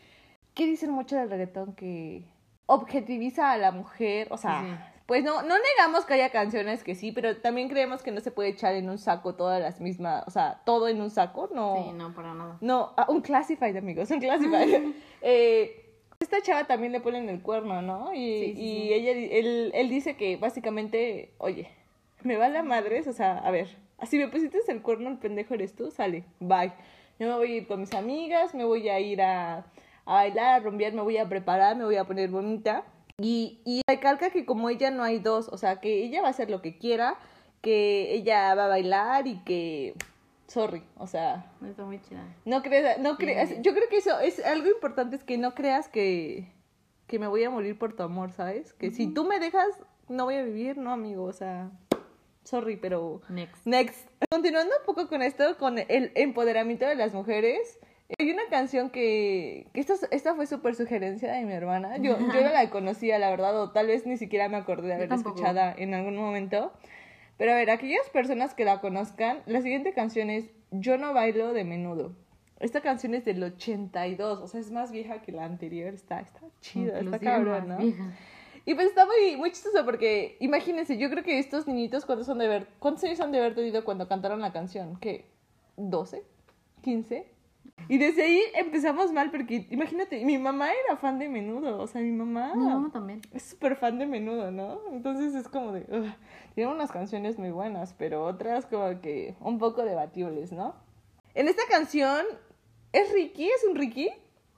¿qué 0.54 0.66
dicen 0.66 0.92
mucho 0.92 1.16
del 1.16 1.30
reggaetón? 1.30 1.74
Que 1.74 2.26
objetiviza 2.68 3.52
a 3.52 3.58
la 3.58 3.72
mujer, 3.72 4.28
o 4.30 4.38
sea, 4.38 4.94
pues 5.08 5.24
no, 5.24 5.42
no 5.42 5.56
negamos 5.58 6.06
que 6.06 6.14
haya 6.14 6.30
canciones 6.30 6.84
que 6.84 6.94
sí, 6.94 7.12
pero 7.12 7.38
también 7.38 7.68
creemos 7.68 8.04
que 8.04 8.12
no 8.12 8.22
se 8.22 8.30
puede 8.30 8.50
echar 8.50 8.76
en 8.76 8.90
un 8.92 9.00
saco 9.00 9.34
todas 9.34 9.60
las 9.60 9.82
mismas, 9.82 10.24
o 10.28 10.30
sea, 10.30 10.62
todo 10.66 10.88
en 10.88 11.02
un 11.02 11.10
saco, 11.10 11.50
no. 11.52 11.84
Sí, 11.84 11.92
no, 11.94 12.14
para 12.14 12.36
nada. 12.36 12.58
No, 12.62 12.94
ah, 12.96 13.08
un 13.10 13.22
classified, 13.22 13.76
amigos, 13.76 14.12
un 14.12 14.20
classified. 14.20 14.94
eh, 15.24 15.86
esta 16.20 16.42
chava 16.44 16.68
también 16.68 16.92
le 16.92 17.00
ponen 17.00 17.28
el 17.30 17.42
cuerno, 17.42 17.82
¿no? 17.82 18.14
Y, 18.14 18.20
y 18.20 18.94
ella, 18.94 19.12
él, 19.14 19.72
él 19.74 19.90
dice 19.90 20.16
que 20.16 20.38
básicamente, 20.38 21.34
oye, 21.40 21.70
me 22.22 22.38
va 22.38 22.48
la 22.50 22.62
madre, 22.62 23.02
o 23.08 23.14
sea, 23.14 23.40
a 23.40 23.50
ver, 23.50 23.76
así 24.02 24.18
me 24.18 24.28
pusiste 24.28 24.60
el 24.68 24.82
cuerno, 24.82 25.10
el 25.10 25.18
pendejo 25.18 25.54
eres 25.54 25.76
tú, 25.76 25.92
sale, 25.92 26.24
bye. 26.40 26.74
Yo 27.20 27.28
me 27.28 27.34
voy 27.36 27.52
a 27.52 27.56
ir 27.58 27.68
con 27.68 27.82
mis 27.82 27.94
amigas, 27.94 28.54
me 28.54 28.64
voy 28.64 28.88
a 28.90 29.00
ir 29.00 29.22
a, 29.22 29.58
a 30.06 30.14
bailar, 30.14 30.56
a 30.56 30.64
romper, 30.64 30.94
me 30.94 31.02
voy 31.02 31.18
a 31.18 31.28
preparar, 31.28 31.76
me 31.76 31.84
voy 31.84 31.98
a 31.98 32.06
poner 32.06 32.30
bonita. 32.30 32.84
Y, 33.18 33.60
y 33.66 33.82
recalca 33.88 34.30
que 34.30 34.46
como 34.46 34.70
ella 34.70 34.92
no 34.92 35.04
hay 35.04 35.20
dos, 35.20 35.50
o 35.50 35.58
sea, 35.58 35.82
que 35.82 36.04
ella 36.06 36.22
va 36.22 36.28
a 36.28 36.32
hacer 36.32 36.50
lo 36.50 36.62
que 36.62 36.78
quiera, 36.78 37.18
que 37.62 38.14
ella 38.14 38.56
va 38.56 38.66
a 38.66 38.70
bailar 38.70 39.28
y 39.28 39.40
que 39.44 39.94
sorry, 40.48 40.82
o 40.98 41.06
sea, 41.06 41.52
Está 41.64 41.84
muy 41.84 42.02
chida. 42.02 42.24
no 42.46 42.64
creas, 42.64 42.98
no 43.00 43.18
creas, 43.18 43.50
yo 43.62 43.74
creo 43.74 43.88
que 43.90 43.98
eso 43.98 44.20
es 44.20 44.44
algo 44.44 44.68
importante 44.68 45.16
es 45.18 45.24
que 45.24 45.38
no 45.38 45.54
creas 45.54 45.88
que 45.90 46.52
que 47.06 47.20
me 47.20 47.28
voy 47.28 47.44
a 47.44 47.50
morir 47.50 47.78
por 47.78 47.94
tu 47.96 48.04
amor, 48.04 48.32
¿sabes? 48.32 48.74
Que 48.74 48.92
si 48.92 49.08
tú 49.14 49.26
me 49.26 49.40
dejas 49.40 49.68
no 50.08 50.26
voy 50.26 50.36
a 50.36 50.44
vivir, 50.44 50.78
no, 50.78 50.92
amigo, 50.92 51.24
o 51.24 51.34
sea, 51.34 51.70
sorry, 52.44 52.78
pero 52.78 53.22
Next. 53.30 53.66
Next. 53.66 54.10
Continuando 54.30 54.74
un 54.80 54.86
poco 54.86 55.08
con 55.08 55.22
esto, 55.22 55.58
con 55.58 55.78
el 55.80 56.12
empoderamiento 56.16 56.86
de 56.86 56.96
las 56.96 57.14
mujeres. 57.14 57.80
Hay 58.18 58.32
una 58.32 58.48
canción 58.50 58.90
que, 58.90 59.68
que 59.74 59.80
esta, 59.80 59.94
esta 60.10 60.34
fue 60.34 60.48
súper 60.48 60.74
sugerencia 60.74 61.32
de 61.32 61.46
mi 61.46 61.54
hermana. 61.54 61.98
Yo, 61.98 62.18
yo 62.34 62.42
no 62.42 62.50
la 62.50 62.70
conocía, 62.70 63.20
la 63.20 63.30
verdad, 63.30 63.60
o 63.62 63.72
tal 63.72 63.88
vez 63.88 64.06
ni 64.08 64.18
siquiera 64.18 64.50
me 64.50 64.58
acordé 64.58 64.88
de 64.88 64.94
haberla 64.96 65.16
escuchada 65.16 65.74
en 65.78 65.94
algún 65.94 66.16
momento. 66.16 66.74
Pero 67.38 67.52
a 67.52 67.56
ver, 67.56 67.70
aquellas 67.70 68.10
personas 68.10 68.54
que 68.54 68.66
la 68.66 68.82
conozcan, 68.82 69.42
la 69.46 69.62
siguiente 69.62 69.94
canción 69.94 70.30
es 70.30 70.50
Yo 70.72 70.98
no 70.98 71.14
bailo 71.14 71.54
de 71.54 71.64
menudo. 71.64 72.16
Esta 72.60 72.82
canción 72.82 73.14
es 73.14 73.24
del 73.24 73.42
82, 73.42 74.40
o 74.40 74.48
sea, 74.48 74.60
es 74.60 74.72
más 74.72 74.92
vieja 74.92 75.22
que 75.22 75.32
la 75.32 75.46
anterior. 75.46 75.94
Está, 75.94 76.20
está 76.20 76.42
chida, 76.60 77.00
está 77.00 77.20
cabrón, 77.20 77.70
¿no? 77.70 77.78
vieja. 77.78 78.12
Y 78.70 78.76
pues 78.76 78.86
está 78.86 79.04
muy, 79.04 79.36
muy 79.36 79.50
chistoso 79.50 79.84
porque, 79.84 80.38
imagínense, 80.40 80.96
yo 80.96 81.10
creo 81.10 81.24
que 81.24 81.40
estos 81.40 81.66
niñitos, 81.66 82.06
¿cuántos, 82.06 82.28
son 82.28 82.38
de 82.38 82.46
haber, 82.46 82.68
¿cuántos 82.78 83.04
años 83.04 83.20
han 83.20 83.32
de 83.32 83.40
haber 83.40 83.56
tenido 83.56 83.84
cuando 83.84 84.08
cantaron 84.08 84.42
la 84.42 84.54
canción? 84.54 84.96
¿Qué? 84.98 85.26
¿12? 85.76 86.22
¿15? 86.84 87.26
Y 87.88 87.98
desde 87.98 88.22
ahí 88.22 88.40
empezamos 88.54 89.12
mal 89.12 89.32
porque, 89.32 89.66
imagínate, 89.72 90.24
mi 90.24 90.38
mamá 90.38 90.70
era 90.86 90.98
fan 90.98 91.18
de 91.18 91.28
Menudo, 91.30 91.82
o 91.82 91.88
sea, 91.88 92.00
mi 92.02 92.12
mamá 92.12 92.54
Mi 92.56 92.64
mamá 92.64 92.92
también. 92.92 93.22
es 93.34 93.42
súper 93.42 93.76
fan 93.76 93.98
de 93.98 94.06
Menudo, 94.06 94.52
¿no? 94.52 94.80
Entonces 94.92 95.34
es 95.34 95.48
como 95.48 95.72
de, 95.72 95.88
ugh, 95.92 96.14
tiene 96.54 96.72
unas 96.72 96.92
canciones 96.92 97.40
muy 97.40 97.50
buenas, 97.50 97.96
pero 97.98 98.24
otras 98.24 98.68
como 98.68 99.02
que 99.02 99.34
un 99.40 99.58
poco 99.58 99.84
debatibles, 99.84 100.52
¿no? 100.52 100.76
En 101.34 101.48
esta 101.48 101.64
canción, 101.72 102.24
¿es 102.94 103.12
Ricky? 103.14 103.48
¿Es 103.48 103.64
un 103.68 103.76
Ricky? 103.76 104.12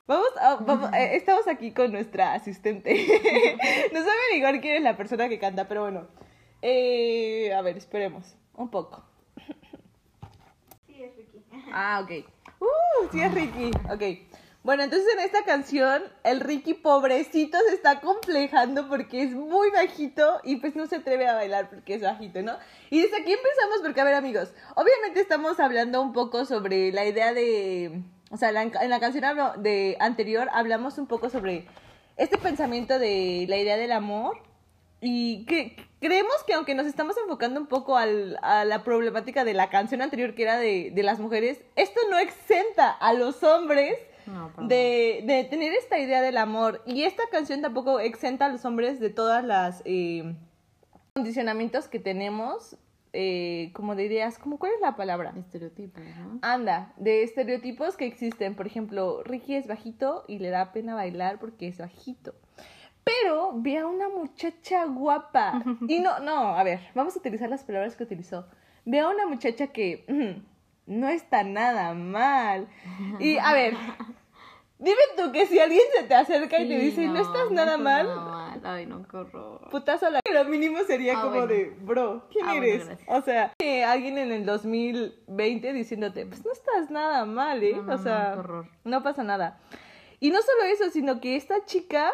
Vamos, 0.07 0.29
a- 0.39 0.55
vamos 0.55 0.91
eh, 0.93 1.15
estamos 1.15 1.47
aquí 1.47 1.71
con 1.73 1.91
nuestra 1.91 2.33
asistente. 2.33 2.93
no 3.93 3.99
sabe 3.99 4.11
averiguar 4.29 4.59
quién 4.61 4.77
es 4.77 4.83
la 4.83 4.97
persona 4.97 5.29
que 5.29 5.39
canta, 5.39 5.67
pero 5.67 5.81
bueno. 5.83 6.07
Eh, 6.61 7.53
a 7.53 7.61
ver, 7.61 7.77
esperemos. 7.77 8.35
Un 8.55 8.69
poco. 8.69 9.03
Sí, 10.87 11.01
es 11.03 11.15
Ricky. 11.15 11.43
Ah, 11.71 12.01
ok. 12.03 12.11
Uh, 12.59 13.07
sí 13.11 13.21
es 13.21 13.33
Ricky. 13.33 13.71
Ok. 13.89 14.27
Bueno, 14.63 14.83
entonces 14.83 15.11
en 15.13 15.21
esta 15.21 15.43
canción 15.43 16.03
el 16.23 16.39
Ricky 16.39 16.75
pobrecito 16.75 17.57
se 17.67 17.73
está 17.73 17.99
complejando 17.99 18.87
porque 18.89 19.23
es 19.23 19.31
muy 19.33 19.71
bajito 19.71 20.39
y 20.43 20.57
pues 20.57 20.75
no 20.75 20.85
se 20.85 20.97
atreve 20.97 21.27
a 21.27 21.33
bailar 21.33 21.69
porque 21.69 21.95
es 21.95 22.01
bajito, 22.03 22.43
¿no? 22.43 22.57
Y 22.91 23.01
desde 23.01 23.21
aquí 23.21 23.31
empezamos 23.33 23.79
porque, 23.81 24.01
a 24.01 24.03
ver 24.03 24.13
amigos, 24.13 24.53
obviamente 24.75 25.19
estamos 25.19 25.59
hablando 25.59 25.99
un 26.01 26.13
poco 26.13 26.45
sobre 26.45 26.91
la 26.91 27.05
idea 27.05 27.33
de... 27.33 28.03
O 28.31 28.37
sea, 28.37 28.51
la- 28.51 28.63
en 28.63 28.89
la 28.89 28.99
canción 28.99 29.23
hablo- 29.25 29.53
de 29.57 29.97
anterior 29.99 30.49
hablamos 30.53 30.97
un 30.97 31.05
poco 31.07 31.29
sobre 31.29 31.67
este 32.17 32.37
pensamiento 32.37 32.97
de 32.97 33.45
la 33.49 33.57
idea 33.57 33.77
del 33.77 33.91
amor 33.91 34.37
y 35.01 35.45
que 35.45 35.75
creemos 35.99 36.35
que 36.47 36.53
aunque 36.53 36.75
nos 36.75 36.85
estamos 36.85 37.17
enfocando 37.17 37.59
un 37.59 37.67
poco 37.67 37.97
al- 37.97 38.37
a 38.41 38.63
la 38.65 38.83
problemática 38.83 39.43
de 39.43 39.53
la 39.53 39.69
canción 39.69 40.01
anterior 40.01 40.33
que 40.35 40.43
era 40.43 40.57
de, 40.57 40.91
de 40.93 41.03
las 41.03 41.19
mujeres, 41.19 41.59
esto 41.75 41.99
no 42.09 42.17
exenta 42.19 42.89
a 42.91 43.13
los 43.13 43.43
hombres 43.43 43.97
No, 44.27 44.51
de, 44.67 45.23
de 45.25 45.43
tener 45.45 45.73
esta 45.73 45.97
idea 45.97 46.21
del 46.21 46.37
amor. 46.37 46.81
Y 46.85 47.03
esta 47.03 47.23
canción 47.31 47.61
tampoco 47.61 47.99
exenta 47.99 48.45
a 48.45 48.49
los 48.49 48.63
hombres 48.65 48.99
de 48.99 49.09
todas 49.09 49.43
las 49.43 49.81
eh, 49.85 50.35
condicionamientos 51.13 51.87
que 51.87 51.99
tenemos, 51.99 52.77
eh, 53.13 53.71
como 53.73 53.95
de 53.95 54.05
ideas, 54.05 54.37
como 54.37 54.57
¿cuál 54.57 54.71
es 54.73 54.81
la 54.81 54.95
palabra? 54.95 55.33
Estereotipos, 55.37 56.01
¿no? 56.17 56.39
Anda, 56.41 56.93
de 56.97 57.23
estereotipos 57.23 57.97
que 57.97 58.05
existen. 58.05 58.55
Por 58.55 58.67
ejemplo, 58.67 59.21
Ricky 59.23 59.55
es 59.55 59.67
bajito 59.67 60.23
y 60.27 60.39
le 60.39 60.49
da 60.49 60.71
pena 60.71 60.95
bailar 60.95 61.39
porque 61.39 61.67
es 61.67 61.77
bajito. 61.77 62.33
Pero 63.03 63.51
ve 63.55 63.79
a 63.79 63.87
una 63.87 64.07
muchacha 64.09 64.85
guapa. 64.85 65.61
Y 65.87 65.99
no, 65.99 66.19
no, 66.19 66.55
a 66.55 66.63
ver, 66.63 66.79
vamos 66.95 67.15
a 67.15 67.19
utilizar 67.19 67.49
las 67.49 67.63
palabras 67.63 67.95
que 67.95 68.03
utilizó. 68.03 68.47
Ve 68.85 68.99
a 68.99 69.09
una 69.09 69.27
muchacha 69.27 69.67
que 69.67 70.05
mm, 70.07 70.93
no 70.99 71.09
está 71.09 71.43
nada 71.43 71.93
mal. 71.93 72.67
Y 73.19 73.37
a 73.37 73.53
ver, 73.53 73.73
dime 74.81 74.99
tú 75.15 75.31
que 75.31 75.45
si 75.45 75.57
alguien 75.59 75.81
se 75.95 76.03
te 76.03 76.13
acerca 76.15 76.59
y 76.59 76.67
te 76.67 76.77
dice, 76.77 77.07
no, 77.07 77.21
estás 77.21 77.49
no 77.49 77.55
nada 77.55 77.71
estás 77.77 77.79
mal, 77.83 78.07
mal. 78.07 78.61
Ay, 78.63 78.85
no, 78.85 79.07
qué 79.07 79.15
horror. 79.17 79.69
putazo 79.71 80.07
a 80.07 80.09
la... 80.09 80.19
Lo 80.33 80.45
mínimo 80.45 80.79
sería 80.85 81.13
Ah, 81.17 81.21
como 81.21 81.31
bueno. 81.35 81.47
de, 81.47 81.73
bro, 81.81 82.27
¿quién 82.31 82.45
Ah, 82.45 82.49
bueno, 82.51 82.65
eres? 82.65 82.85
gracias. 82.87 83.09
o 83.09 83.21
sea, 83.21 83.53
eh, 83.61 83.83
alguien 83.85 84.17
en 84.17 84.31
el 84.31 84.45
2020 84.45 85.71
diciéndote, 85.73 86.25
pues 86.25 86.43
no 86.45 86.51
estás 86.51 86.89
nada 86.91 87.25
mal, 87.25 87.63
¿eh? 87.63 87.73
No, 87.77 87.83
no, 87.83 87.93
o 87.95 87.97
sea, 87.97 88.35
no, 88.35 88.67
no 88.83 89.03
pasa 89.03 89.23
nada. 89.23 89.59
Y 90.19 90.29
no 90.31 90.41
solo 90.41 90.63
eso, 90.65 90.89
sino 90.91 91.19
que 91.21 91.35
esta 91.35 91.63
chica, 91.65 92.11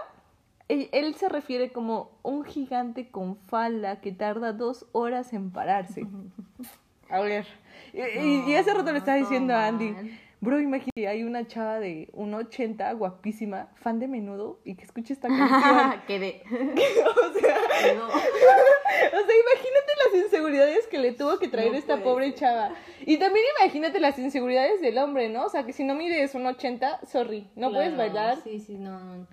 él, 0.68 0.90
él 0.92 1.16
se 1.16 1.30
refiere 1.30 1.72
como 1.72 2.12
un 2.24 2.44
gigante 2.46 3.10
con 3.10 3.38
falda 3.48 4.02
que 4.02 4.12
tarda 4.12 4.54
dos 4.54 4.86
horas 4.92 5.34
en 5.34 5.52
pararse. 5.52 6.06
A 7.10 7.20
ver. 7.22 7.46
Y, 7.94 8.02
y- 8.02 8.44
y 8.48 8.56
hace 8.56 8.74
rato 8.74 8.92
le 8.92 8.98
estaba 8.98 9.18
No, 9.18 9.24
diciendo 9.24 9.54
a 9.54 9.68
Andy. 9.68 9.96
Bro, 10.42 10.60
imagínate, 10.60 11.08
hay 11.08 11.24
una 11.24 11.48
chava 11.48 11.80
de 11.80 12.10
1,80, 12.14 12.98
guapísima, 12.98 13.70
fan 13.76 14.00
de 14.00 14.08
menudo, 14.08 14.60
y 14.64 14.76
que 14.76 14.84
escuche 14.84 15.14
esta 15.14 15.28
canción. 15.38 16.02
Quedé. 16.08 16.44
o 16.52 17.40
sea, 17.40 17.58
Quedó. 17.82 18.08
o 18.08 18.12
sea, 18.20 19.36
imagínate 19.46 19.92
las 20.06 20.24
inseguridades 20.26 20.88
que 20.88 21.00
le 21.00 21.12
tuvo 21.14 21.40
que 21.40 21.48
traer 21.48 21.72
No 21.72 21.78
esta 21.78 21.98
pobre 22.04 22.28
ser. 22.32 22.36
chava. 22.36 22.72
Y 23.06 23.18
también 23.18 23.46
imagínate 23.62 24.00
las 24.00 24.18
inseguridades 24.20 24.82
del 24.82 24.98
hombre, 24.98 25.30
¿no? 25.30 25.46
O 25.46 25.50
sea, 25.50 25.64
que 25.66 25.74
si 25.74 25.84
no 25.84 25.96
mides 25.96 26.36
un 26.36 26.46
80, 26.46 27.02
sorry, 27.08 27.48
no 27.56 27.72
puedes 27.72 27.96
bailar. 27.96 28.38
Sí, 28.44 28.60
sí, 28.60 28.78
no. 28.78 29.28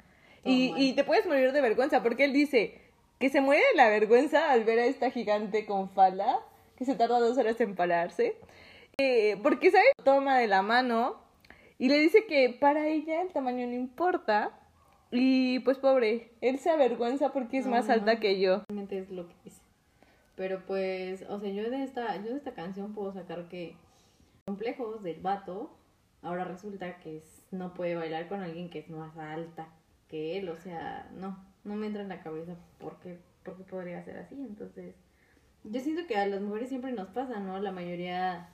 Y, 0.45 0.71
mal. 0.71 0.83
y 0.83 0.93
te 0.93 1.05
puedes 1.05 1.27
morir 1.27 1.53
de 1.53 1.61
vergüenza, 1.61 2.03
porque 2.03 2.25
él 2.25 2.33
dice 2.33 2.81
que 3.19 3.31
se 3.31 3.41
muere 3.41 3.63
de 3.73 3.77
la 3.77 3.89
vergüenza 3.89 4.51
al 4.51 4.65
ver 4.65 4.79
a 4.79 4.85
esta 4.87 5.11
gigante 5.11 5.65
con 5.67 5.89
falda, 5.91 6.41
que 6.77 6.85
se 6.85 6.95
tarda 6.95 7.19
dos 7.21 7.39
horas 7.39 7.61
en 7.61 7.75
pararse. 7.75 8.37
Eh, 8.99 9.39
porque, 9.43 9.71
¿sabes? 9.71 9.89
Toma 10.05 10.39
de 10.39 10.47
la 10.47 10.63
mano 10.63 11.17
y 11.79 11.89
le 11.89 11.99
dice 11.99 12.27
que 12.27 12.51
para 12.61 12.87
ella 12.89 13.23
el 13.23 13.29
tamaño 13.33 13.67
no 13.67 13.73
importa. 13.75 14.59
Y 15.11 15.61
pues 15.61 15.79
pobre, 15.79 16.33
él 16.41 16.59
se 16.59 16.71
avergüenza 16.71 17.33
porque 17.33 17.59
es 17.59 17.67
No, 17.67 17.73
más 17.73 17.87
no. 17.87 17.95
alta 17.95 18.19
que 18.19 18.41
yo. 18.41 18.63
Realmente 18.69 18.99
es 18.99 19.11
lo 19.11 19.29
que 19.29 19.35
dice. 19.45 19.61
Pero 20.37 20.65
pues, 20.67 21.25
o 21.29 21.39
sea, 21.39 21.51
yo 21.51 21.71
de 21.71 21.85
esta, 21.85 22.17
yo 22.17 22.31
de 22.33 22.37
esta 22.39 22.55
canción 22.55 22.95
puedo 22.95 23.13
sacar 23.13 23.49
que 23.49 23.77
complejos 24.45 25.03
del 25.05 25.21
vato, 25.21 25.71
ahora 26.23 26.45
resulta 26.45 26.99
que 26.99 27.19
es- 27.19 27.43
no 27.53 27.75
puede 27.75 27.95
bailar 27.95 28.27
con 28.29 28.41
alguien 28.43 28.69
que 28.71 28.81
es 28.81 28.91
más 28.91 29.17
alta 29.17 29.69
que 30.09 30.37
él, 30.39 30.49
o 30.49 30.57
sea, 30.57 31.09
no, 31.15 31.39
no 31.63 31.77
me 31.77 31.87
entra 31.87 32.03
en 32.03 32.09
la 32.09 32.21
cabeza 32.23 32.57
por 32.81 32.99
qué, 32.99 33.19
por 33.45 33.57
qué 33.57 33.63
podría 33.63 34.03
ser 34.03 34.19
así, 34.19 34.35
entonces, 34.35 34.97
yo 35.63 35.81
siento 35.81 36.07
que 36.09 36.17
a 36.17 36.27
las 36.27 36.41
mujeres 36.41 36.69
siempre 36.69 36.91
nos 36.93 37.09
pasa, 37.09 37.39
¿no? 37.39 37.59
La 37.61 37.71
mayoría 37.73 38.49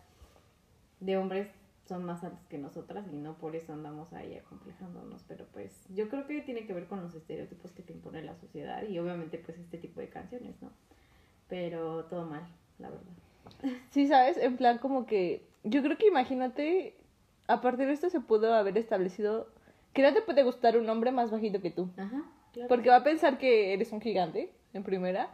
de 1.01 1.17
hombres 1.17 1.49
son 1.87 2.05
más 2.05 2.23
altos 2.23 2.47
que 2.47 2.59
nosotras 2.59 3.05
y 3.13 3.17
no 3.17 3.37
por 3.37 3.57
eso 3.57 3.73
andamos 3.73 4.13
ahí 4.13 4.37
acomplejándonos, 4.37 5.25
pero 5.27 5.47
pues 5.53 5.87
yo 5.89 6.09
creo 6.09 6.27
que 6.27 6.41
tiene 6.43 6.67
que 6.67 6.73
ver 6.73 6.87
con 6.87 7.03
los 7.03 7.15
estereotipos 7.15 7.73
que 7.73 7.83
te 7.83 7.93
impone 7.93 8.23
la 8.23 8.37
sociedad 8.37 8.87
y 8.87 8.99
obviamente 8.99 9.39
pues 9.39 9.59
este 9.59 9.79
tipo 9.79 10.01
de 10.01 10.09
canciones, 10.09 10.55
¿no? 10.63 10.71
Pero 11.49 12.05
todo 12.05 12.27
mal, 12.27 12.47
la 12.79 12.91
verdad. 12.91 13.73
Sí, 13.91 14.07
¿sabes? 14.07 14.37
En 14.37 14.57
plan 14.57 14.79
como 14.79 15.07
que 15.07 15.45
yo 15.65 15.83
creo 15.83 15.99
que 15.99 16.07
imagínate 16.07 16.97
a 17.49 17.61
partir 17.61 17.89
de 17.89 17.93
esto 17.95 18.09
se 18.09 18.21
pudo 18.21 18.55
haber 18.55 18.79
establecido 18.79 19.49
que 19.93 20.03
no 20.03 20.15
te 20.15 20.23
puede 20.23 20.45
gustar 20.45 20.77
un 20.79 20.89
hombre 20.89 21.11
más 21.11 21.33
bajito 21.33 21.61
que 21.61 21.73
tú. 21.73 21.91
Ajá, 21.97 22.23
claro. 22.53 22.69
Porque 22.69 22.91
va 22.91 22.97
a 22.97 23.05
pensar 23.05 23.39
que 23.39 23.73
eres 23.73 23.91
un 23.91 24.01
gigante, 24.01 24.53
en 24.73 24.85
primera. 24.85 25.31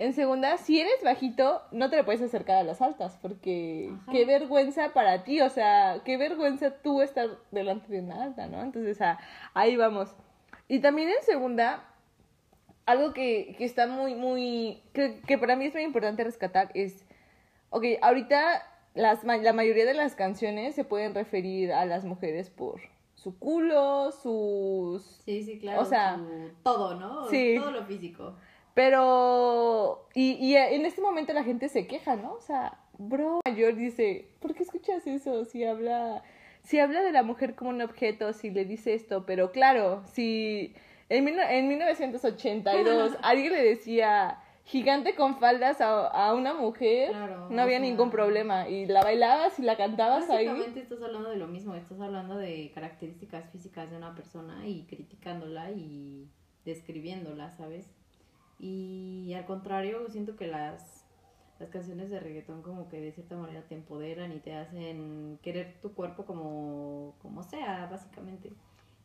En 0.00 0.14
segunda, 0.14 0.56
si 0.56 0.80
eres 0.80 1.04
bajito, 1.04 1.60
no 1.72 1.90
te 1.90 1.96
le 1.96 2.04
puedes 2.04 2.22
acercar 2.22 2.56
a 2.56 2.62
las 2.62 2.80
altas, 2.80 3.18
porque 3.20 3.92
Ajá. 4.02 4.10
qué 4.12 4.24
vergüenza 4.24 4.94
para 4.94 5.24
ti, 5.24 5.42
o 5.42 5.50
sea, 5.50 6.00
qué 6.06 6.16
vergüenza 6.16 6.70
tú 6.82 7.02
estar 7.02 7.28
delante 7.50 7.92
de 7.92 8.00
una 8.00 8.22
alta, 8.24 8.46
¿no? 8.46 8.62
Entonces, 8.62 8.98
ah, 9.02 9.18
ahí 9.52 9.76
vamos. 9.76 10.08
Y 10.68 10.78
también 10.80 11.10
en 11.10 11.22
segunda, 11.22 11.84
algo 12.86 13.12
que, 13.12 13.54
que 13.58 13.66
está 13.66 13.86
muy, 13.86 14.14
muy, 14.14 14.82
que, 14.94 15.20
que 15.26 15.36
para 15.36 15.54
mí 15.54 15.66
es 15.66 15.74
muy 15.74 15.82
importante 15.82 16.24
rescatar 16.24 16.70
es, 16.72 17.04
ok, 17.68 17.84
ahorita 18.00 18.66
las, 18.94 19.22
la 19.22 19.52
mayoría 19.52 19.84
de 19.84 19.92
las 19.92 20.14
canciones 20.14 20.74
se 20.74 20.84
pueden 20.84 21.14
referir 21.14 21.74
a 21.74 21.84
las 21.84 22.06
mujeres 22.06 22.48
por 22.48 22.80
su 23.16 23.38
culo, 23.38 24.12
sus 24.12 25.04
Sí, 25.26 25.42
sí, 25.42 25.58
claro. 25.58 25.82
O 25.82 25.84
sea, 25.84 26.16
su- 26.16 26.52
todo, 26.62 26.94
¿no? 26.94 27.26
sí. 27.28 27.56
Todo 27.58 27.70
lo 27.70 27.84
físico. 27.84 28.34
Pero, 28.74 30.06
y, 30.14 30.32
y 30.34 30.56
en 30.56 30.86
este 30.86 31.00
momento 31.00 31.32
la 31.32 31.44
gente 31.44 31.68
se 31.68 31.86
queja, 31.86 32.16
¿no? 32.16 32.34
O 32.34 32.40
sea, 32.40 32.78
bro, 32.98 33.40
mayor 33.46 33.74
dice, 33.76 34.28
¿por 34.40 34.54
qué 34.54 34.62
escuchas 34.62 35.06
eso? 35.06 35.44
Si 35.44 35.64
habla, 35.64 36.22
si 36.62 36.78
habla 36.78 37.02
de 37.02 37.12
la 37.12 37.22
mujer 37.22 37.54
como 37.54 37.70
un 37.70 37.82
objeto, 37.82 38.32
si 38.32 38.50
le 38.50 38.64
dice 38.64 38.94
esto, 38.94 39.24
pero 39.26 39.52
claro, 39.52 40.02
si 40.12 40.74
en, 41.08 41.24
mil- 41.24 41.38
en 41.38 41.68
1982 41.68 43.16
alguien 43.22 43.52
le 43.52 43.62
decía 43.62 44.38
gigante 44.64 45.14
con 45.16 45.38
faldas 45.40 45.80
a, 45.80 46.06
a 46.06 46.34
una 46.34 46.54
mujer, 46.54 47.08
Claro, 47.10 47.48
no 47.50 47.62
había 47.62 47.80
ningún 47.80 48.10
problema. 48.10 48.68
Y 48.68 48.86
la 48.86 49.02
bailabas 49.02 49.58
y 49.58 49.62
la 49.62 49.76
cantabas 49.76 50.30
ahí. 50.30 50.46
Básicamente 50.46 50.80
estás 50.80 51.02
hablando 51.02 51.30
de 51.30 51.36
lo 51.36 51.48
mismo, 51.48 51.74
estás 51.74 52.00
hablando 52.00 52.36
de 52.36 52.70
características 52.74 53.50
físicas 53.50 53.90
de 53.90 53.96
una 53.96 54.14
persona 54.14 54.66
y 54.68 54.84
criticándola 54.84 55.70
y 55.72 56.28
describiéndola, 56.64 57.50
¿sabes? 57.50 57.90
Y 58.62 59.32
al 59.34 59.46
contrario, 59.46 60.06
siento 60.10 60.36
que 60.36 60.46
las, 60.46 61.06
las 61.58 61.70
canciones 61.70 62.10
de 62.10 62.20
reggaetón 62.20 62.60
como 62.60 62.88
que 62.88 63.00
de 63.00 63.12
cierta 63.12 63.34
manera 63.36 63.62
te 63.62 63.74
empoderan 63.74 64.32
y 64.32 64.40
te 64.40 64.54
hacen 64.54 65.38
querer 65.42 65.80
tu 65.80 65.94
cuerpo 65.94 66.26
como, 66.26 67.14
como 67.22 67.42
sea, 67.42 67.88
básicamente. 67.90 68.52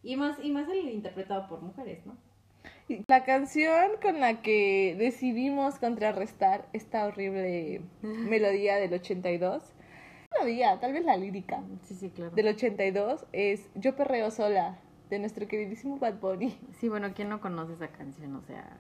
Y 0.04 0.18
más, 0.18 0.38
y 0.44 0.52
más 0.52 0.68
el 0.68 0.90
interpretado 0.90 1.48
por 1.48 1.62
mujeres, 1.62 2.06
¿no? 2.06 2.18
La 3.08 3.24
canción 3.24 3.92
con 4.02 4.20
la 4.20 4.42
que 4.42 4.96
decidimos 5.00 5.80
contrarrestar 5.80 6.68
esta 6.74 7.06
horrible 7.06 7.82
melodía 8.02 8.76
del 8.76 8.94
82, 8.94 9.64
melodía, 10.34 10.80
tal 10.82 10.92
vez 10.92 11.06
la 11.06 11.16
lírica 11.16 11.64
Sí, 11.84 11.96
sí, 11.96 12.10
claro. 12.10 12.36
del 12.36 12.50
82 12.50 13.26
es 13.32 13.70
Yo 13.76 13.96
perreo 13.96 14.32
sola, 14.32 14.80
de 15.10 15.20
nuestro 15.20 15.48
queridísimo 15.48 15.98
Bad 15.98 16.20
Bunny. 16.20 16.58
Sí, 16.80 16.90
bueno, 16.90 17.14
¿quién 17.16 17.30
no 17.30 17.40
conoce 17.40 17.74
esa 17.74 17.88
canción? 17.88 18.36
O 18.36 18.42
sea, 18.42 18.78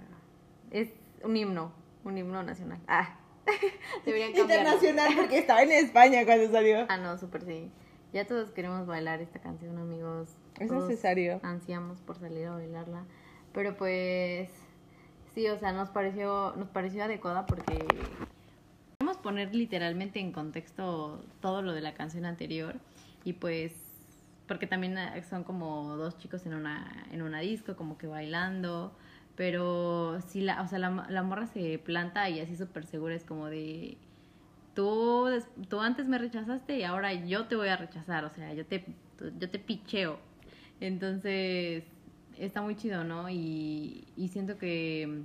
es 0.71 0.89
un 1.23 1.35
himno, 1.35 1.71
un 2.03 2.17
himno 2.17 2.43
nacional. 2.43 2.79
Ah, 2.87 3.17
deberían 4.05 4.33
cambiarlo. 4.33 4.71
Internacional, 4.71 5.13
porque 5.15 5.37
estaba 5.37 5.63
en 5.63 5.71
España 5.71 6.25
cuando 6.25 6.51
salió. 6.51 6.85
Ah, 6.89 6.97
no, 6.97 7.17
súper 7.17 7.43
sí. 7.43 7.71
Ya 8.13 8.25
todos 8.25 8.51
queremos 8.51 8.87
bailar 8.87 9.21
esta 9.21 9.39
canción, 9.39 9.77
amigos. 9.77 10.29
Es 10.59 10.69
Todos 10.69 10.87
necesario. 10.87 11.39
Ansiamos 11.43 11.99
por 11.99 12.17
salir 12.17 12.47
a 12.47 12.51
bailarla. 12.51 13.03
Pero 13.53 13.75
pues, 13.75 14.49
sí, 15.33 15.47
o 15.47 15.57
sea, 15.57 15.73
nos 15.73 15.89
pareció, 15.89 16.53
nos 16.55 16.69
pareció 16.69 17.03
adecuada 17.03 17.45
porque 17.45 17.85
a 19.11 19.21
poner 19.21 19.55
literalmente 19.55 20.19
en 20.19 20.31
contexto 20.31 21.23
todo 21.41 21.61
lo 21.61 21.73
de 21.73 21.81
la 21.81 21.93
canción 21.93 22.25
anterior 22.25 22.75
y 23.23 23.33
pues 23.33 23.73
porque 24.47 24.67
también 24.67 24.97
son 25.27 25.43
como 25.43 25.97
dos 25.97 26.17
chicos 26.19 26.45
en 26.45 26.53
una 26.53 27.07
en 27.11 27.21
una 27.21 27.39
disco 27.39 27.75
como 27.75 27.97
que 27.97 28.05
bailando, 28.05 28.95
pero 29.35 30.19
sí 30.27 30.41
la 30.41 30.61
o 30.61 30.67
sea 30.67 30.79
la, 30.79 31.05
la 31.09 31.23
morra 31.23 31.47
se 31.47 31.79
planta 31.79 32.29
y 32.29 32.39
así 32.39 32.55
súper 32.55 32.85
segura 32.85 33.15
es 33.15 33.23
como 33.25 33.47
de 33.47 33.97
tú 34.75 35.27
tú 35.69 35.79
antes 35.79 36.07
me 36.07 36.17
rechazaste 36.17 36.77
y 36.77 36.83
ahora 36.83 37.13
yo 37.13 37.45
te 37.45 37.55
voy 37.55 37.69
a 37.69 37.77
rechazar, 37.77 38.25
o 38.25 38.29
sea, 38.29 38.53
yo 38.53 38.65
te 38.65 38.85
yo 39.39 39.49
te 39.49 39.59
picheo. 39.59 40.19
Entonces, 40.81 41.85
está 42.37 42.61
muy 42.61 42.75
chido, 42.75 43.03
¿no? 43.03 43.29
Y, 43.29 44.05
y 44.17 44.27
siento 44.27 44.57
que 44.57 45.23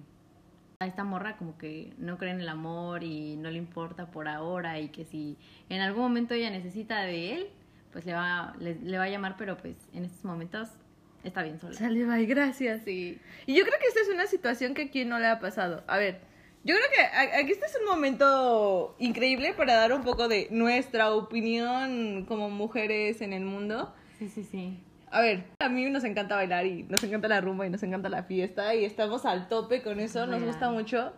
a 0.79 0.87
esta 0.87 1.05
morra 1.05 1.37
como 1.37 1.59
que 1.59 1.93
no 1.99 2.17
cree 2.19 2.33
en 2.33 2.41
el 2.41 2.49
amor 2.49 3.03
y 3.03 3.37
no 3.37 3.51
le 3.51 3.59
importa 3.59 4.11
por 4.11 4.29
ahora 4.29 4.79
y 4.81 4.89
que 4.89 5.05
si 5.05 5.37
en 5.69 5.81
algún 5.83 6.03
momento 6.03 6.35
ella 6.35 6.51
necesita 6.51 7.03
de 7.03 7.35
él, 7.35 7.47
pues 7.93 8.07
le 8.07 8.15
va, 8.15 8.55
le 8.61 8.99
va 8.99 9.05
a 9.05 9.09
llamar, 9.11 9.35
pero 9.37 9.57
pues 9.59 9.77
en 9.93 10.05
estos 10.05 10.25
momentos 10.25 10.69
está 11.25 11.43
bien 11.43 11.59
sola. 11.61 11.75
Sale, 11.75 12.05
bye, 12.05 12.27
gracias. 12.27 12.83
Sí. 12.85 13.19
Y 13.47 13.55
yo 13.55 13.65
creo 13.65 13.79
que 13.81 13.87
esta 13.89 14.01
es 14.01 14.09
una 14.09 14.27
situación 14.27 14.75
que 14.75 14.83
a 14.83 14.91
quien 14.91 15.09
no 15.09 15.19
le 15.19 15.27
ha 15.27 15.39
pasado. 15.41 15.83
A 15.87 15.99
ver, 15.99 16.21
yo 16.65 16.75
creo 16.75 16.87
que 16.95 17.01
a- 17.01 17.39
aquí 17.41 17.53
este 17.53 17.67
es 17.67 17.77
un 17.81 17.87
momento 17.87 18.95
increíble 18.99 19.53
para 19.55 19.75
dar 19.75 19.93
un 19.93 20.03
poco 20.03 20.29
de 20.29 20.49
nuestra 20.51 21.13
opinión 21.13 22.25
como 22.27 22.51
mujeres 22.51 23.21
en 23.21 23.33
el 23.33 23.45
mundo. 23.45 23.95
Sí, 24.19 24.29
sí, 24.29 24.45
sí. 24.45 24.79
A 25.13 25.21
ver, 25.23 25.45
a 25.59 25.69
mí 25.69 25.89
nos 25.91 26.05
encanta 26.05 26.37
bailar 26.37 26.67
y 26.67 26.85
nos 26.85 27.03
encanta 27.03 27.27
la 27.27 27.41
rumba 27.41 27.67
y 27.67 27.71
nos 27.71 27.83
encanta 27.83 28.09
la 28.09 28.23
fiesta 28.23 28.75
y 28.77 28.85
estamos 28.85 29.27
al 29.27 29.49
tope 29.49 29.83
con 29.83 29.99
eso, 29.99 30.27
nos 30.27 30.43
gusta 30.43 30.71
mucho. 30.71 31.13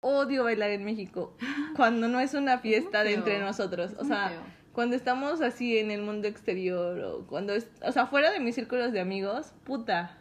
Odio 0.00 0.44
bailar 0.44 0.70
en 0.70 0.82
México 0.84 1.36
cuando 1.76 2.08
no 2.08 2.18
es 2.20 2.32
una 2.34 2.58
fiesta 2.58 3.04
de 3.04 3.12
entre 3.14 3.38
nosotros, 3.38 3.92
o 3.98 4.04
sea. 4.04 4.32
Cuando 4.72 4.96
estamos 4.96 5.40
así 5.40 5.78
en 5.78 5.90
el 5.90 6.02
mundo 6.02 6.28
exterior 6.28 7.00
o 7.00 7.26
cuando 7.26 7.52
es, 7.54 7.70
o 7.82 7.92
sea, 7.92 8.06
fuera 8.06 8.30
de 8.30 8.40
mis 8.40 8.54
círculos 8.54 8.92
de 8.92 9.00
amigos, 9.00 9.52
puta. 9.64 10.19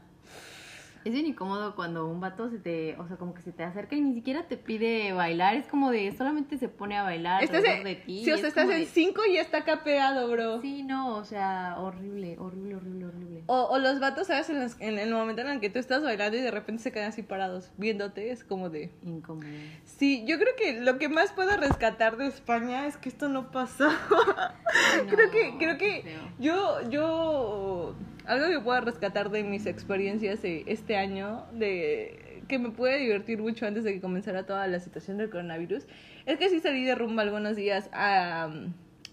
Es 1.05 1.13
bien 1.13 1.25
incómodo 1.25 1.75
cuando 1.75 2.07
un 2.07 2.19
vato 2.19 2.49
se 2.49 2.57
te, 2.59 2.95
o 2.97 3.07
sea, 3.07 3.15
como 3.15 3.33
que 3.33 3.41
se 3.41 3.51
te 3.53 3.63
acerca 3.63 3.95
y 3.95 4.01
ni 4.01 4.13
siquiera 4.13 4.43
te 4.47 4.57
pide 4.57 5.13
bailar, 5.13 5.55
es 5.55 5.65
como 5.67 5.91
de 5.91 6.11
solamente 6.11 6.57
se 6.57 6.67
pone 6.67 6.97
a 6.97 7.03
bailar 7.03 7.41
Estás 7.43 7.63
en, 7.63 7.83
de 7.85 7.95
ti. 7.95 8.25
sí, 8.25 8.31
o 8.31 8.37
sea, 8.37 8.47
es 8.47 8.49
estás 8.49 8.65
en 8.69 8.79
de- 8.81 8.85
cinco 8.85 9.21
y 9.29 9.35
ya 9.35 9.41
está 9.41 9.59
acá 9.59 9.83
pegado, 9.83 10.29
bro. 10.29 10.61
Sí, 10.61 10.83
no, 10.83 11.15
o 11.15 11.23
sea, 11.23 11.75
horrible, 11.79 12.35
horrible, 12.37 12.75
horrible, 12.75 13.05
horrible. 13.05 13.43
O, 13.47 13.61
o 13.71 13.79
los 13.79 13.99
vatos, 14.01 14.27
¿sabes? 14.27 14.49
En, 14.49 14.59
los- 14.61 14.75
en 14.81 14.99
el 14.99 15.11
momento 15.13 15.41
en 15.41 15.47
el 15.47 15.59
que 15.61 15.69
tú 15.69 15.79
estás 15.79 16.03
bailando 16.03 16.37
y 16.37 16.41
de 16.41 16.51
repente 16.51 16.83
se 16.83 16.91
quedan 16.91 17.09
así 17.09 17.23
parados 17.23 17.71
viéndote, 17.77 18.31
es 18.31 18.43
como 18.43 18.69
de... 18.69 18.91
Incómodo. 19.03 19.47
Sí, 19.85 20.25
yo 20.27 20.37
creo 20.37 20.53
que 20.57 20.81
lo 20.81 20.97
que 20.97 21.07
más 21.07 21.31
puedo 21.31 21.55
rescatar 21.55 22.17
de 22.17 22.27
España 22.27 22.85
es 22.87 22.97
que 22.97 23.07
esto 23.09 23.29
no 23.29 23.51
pasó. 23.51 23.89
Creo 25.09 25.31
que, 25.31 25.57
creo 25.57 25.77
que 25.77 26.03
yo, 26.39 26.89
yo, 26.89 27.95
algo 28.29 28.47
que 28.47 28.59
puedo 28.59 28.79
rescatar 28.81 29.31
de 29.31 29.43
mis 29.43 29.65
experiencias 29.65 30.41
de 30.43 30.63
este 30.67 30.95
año, 30.95 31.45
de 31.51 32.41
que 32.47 32.59
me 32.59 32.69
puede 32.69 32.99
divertir 32.99 33.39
mucho 33.39 33.65
antes 33.65 33.83
de 33.83 33.93
que 33.93 33.99
comenzara 33.99 34.45
toda 34.45 34.67
la 34.67 34.79
situación 34.79 35.17
del 35.17 35.29
coronavirus, 35.29 35.85
es 36.27 36.37
que 36.37 36.49
sí 36.49 36.59
salí 36.59 36.85
de 36.85 36.93
rumba 36.93 37.23
algunos 37.23 37.55
días 37.55 37.89
a, 37.91 38.49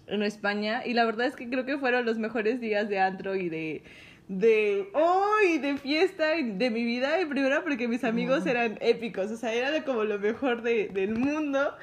en 0.05 0.23
España 0.23 0.85
y 0.85 0.93
la 0.93 1.03
verdad 1.05 1.25
es 1.25 1.35
que 1.35 1.49
creo 1.49 1.65
que 1.65 1.79
fueron 1.79 2.05
los 2.05 2.19
mejores 2.19 2.61
días 2.61 2.89
de 2.89 2.99
antro 2.99 3.35
y 3.35 3.49
de 3.49 3.83
de 4.27 4.89
hoy 4.93 5.57
de 5.59 5.77
fiesta 5.77 6.31
de 6.35 6.69
mi 6.69 6.83
vida 6.83 7.21
y 7.21 7.25
primero 7.25 7.63
porque 7.63 7.87
mis 7.87 8.03
amigos 8.03 8.45
eran 8.45 8.77
épicos 8.81 9.31
o 9.31 9.37
sea 9.37 9.53
era 9.53 9.85
como 9.85 10.03
lo 10.03 10.19
mejor 10.19 10.63
de, 10.63 10.89
del 10.89 11.15
mundo 11.15 11.73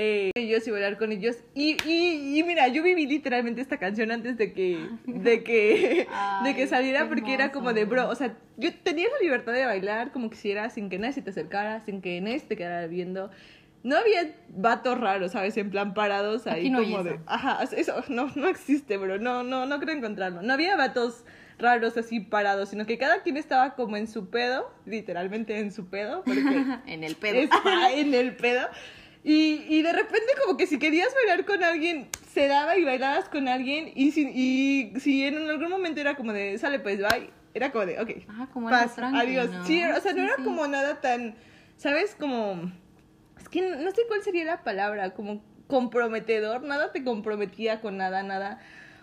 eh, 0.00 0.30
ellos 0.36 0.64
y 0.68 0.70
bailar 0.70 0.96
con 0.96 1.10
ellos 1.10 1.38
y, 1.54 1.76
y, 1.84 2.38
y 2.38 2.42
mira 2.44 2.68
yo 2.68 2.84
viví 2.84 3.04
literalmente 3.04 3.60
esta 3.60 3.78
canción 3.78 4.12
antes 4.12 4.36
de 4.36 4.52
que 4.52 4.78
de 5.06 5.42
que 5.42 6.06
de 6.44 6.54
que 6.54 6.62
Ay, 6.62 6.68
saliera 6.68 7.08
porque 7.08 7.34
era 7.34 7.50
como 7.50 7.72
de 7.72 7.84
bro 7.84 8.08
o 8.08 8.14
sea 8.14 8.36
yo 8.56 8.70
tenía 8.84 9.08
la 9.08 9.18
libertad 9.20 9.52
de 9.52 9.66
bailar 9.66 10.12
como 10.12 10.30
quisiera 10.30 10.70
sin 10.70 10.88
que 10.88 11.00
nadie 11.00 11.14
se 11.14 11.22
te 11.22 11.30
acercara 11.30 11.84
sin 11.84 12.00
que 12.00 12.20
nadie 12.20 12.38
te 12.38 12.56
quedara 12.56 12.86
viendo 12.86 13.30
no 13.84 13.96
había 13.96 14.34
vatos 14.48 14.98
raros, 14.98 15.32
¿sabes? 15.32 15.56
En 15.56 15.70
plan 15.70 15.94
parados 15.94 16.48
ahí 16.48 16.62
Aquí 16.62 16.70
no 16.70 16.82
como 16.82 17.04
de... 17.04 17.20
Ajá, 17.26 17.62
eso 17.62 18.02
no, 18.08 18.28
no 18.34 18.48
existe, 18.48 18.96
bro. 18.96 19.18
No, 19.18 19.44
no, 19.44 19.66
no 19.66 19.78
creo 19.78 19.94
encontrarlo. 19.94 20.42
No 20.42 20.52
había 20.52 20.76
vatos 20.76 21.24
raros 21.58 21.96
así 21.96 22.20
parados, 22.20 22.70
sino 22.70 22.86
que 22.86 22.98
cada 22.98 23.22
quien 23.22 23.36
estaba 23.36 23.74
como 23.74 23.96
en 23.96 24.08
su 24.08 24.30
pedo, 24.30 24.72
literalmente 24.84 25.58
en 25.58 25.72
su 25.72 25.86
pedo, 25.86 26.22
porque 26.24 26.40
en 26.86 27.04
el 27.04 27.14
pedo. 27.16 27.40
está 27.40 27.92
en 27.92 28.14
el 28.14 28.34
pedo. 28.36 28.68
Y, 29.24 29.64
y 29.68 29.82
de 29.82 29.92
repente 29.92 30.26
como 30.44 30.56
que 30.56 30.66
si 30.66 30.78
querías 30.78 31.12
bailar 31.14 31.44
con 31.44 31.62
alguien, 31.64 32.08
se 32.32 32.46
daba 32.46 32.76
y 32.76 32.84
bailabas 32.84 33.28
con 33.28 33.48
alguien 33.48 33.90
y 33.94 34.12
si, 34.12 34.22
y 34.28 35.00
si 35.00 35.24
en 35.26 35.48
algún 35.48 35.70
momento 35.70 36.00
era 36.00 36.14
como 36.16 36.32
de, 36.32 36.56
sale 36.58 36.78
pues, 36.78 36.98
bye, 36.98 37.30
era 37.54 37.72
como 37.72 37.84
de, 37.86 38.00
ok, 38.00 38.10
Ajá, 38.28 38.46
como 38.52 38.68
paz, 38.70 38.94
tranqui, 38.94 39.18
adiós. 39.18 39.50
¿no? 39.50 39.64
Sí, 39.64 39.82
o 39.82 40.00
sea, 40.00 40.12
no 40.12 40.18
Sí, 40.20 40.26
era 40.26 40.36
sí. 40.36 40.42
como 40.44 40.66
nada 40.68 41.00
tan, 41.00 41.34
¿sabes? 41.76 42.14
Como, 42.18 42.70
es 43.40 43.48
que 43.48 43.62
no, 43.62 43.76
no 43.76 43.90
sé 43.90 44.02
cuál 44.06 44.22
sería 44.22 44.44
la 44.44 44.62
palabra, 44.62 45.14
como 45.14 45.42
comprometedor, 45.66 46.62
nada 46.62 46.92
te 46.92 47.02
comprometía 47.04 47.80
con 47.80 47.96
nada, 47.96 48.22
nada. 48.22 48.60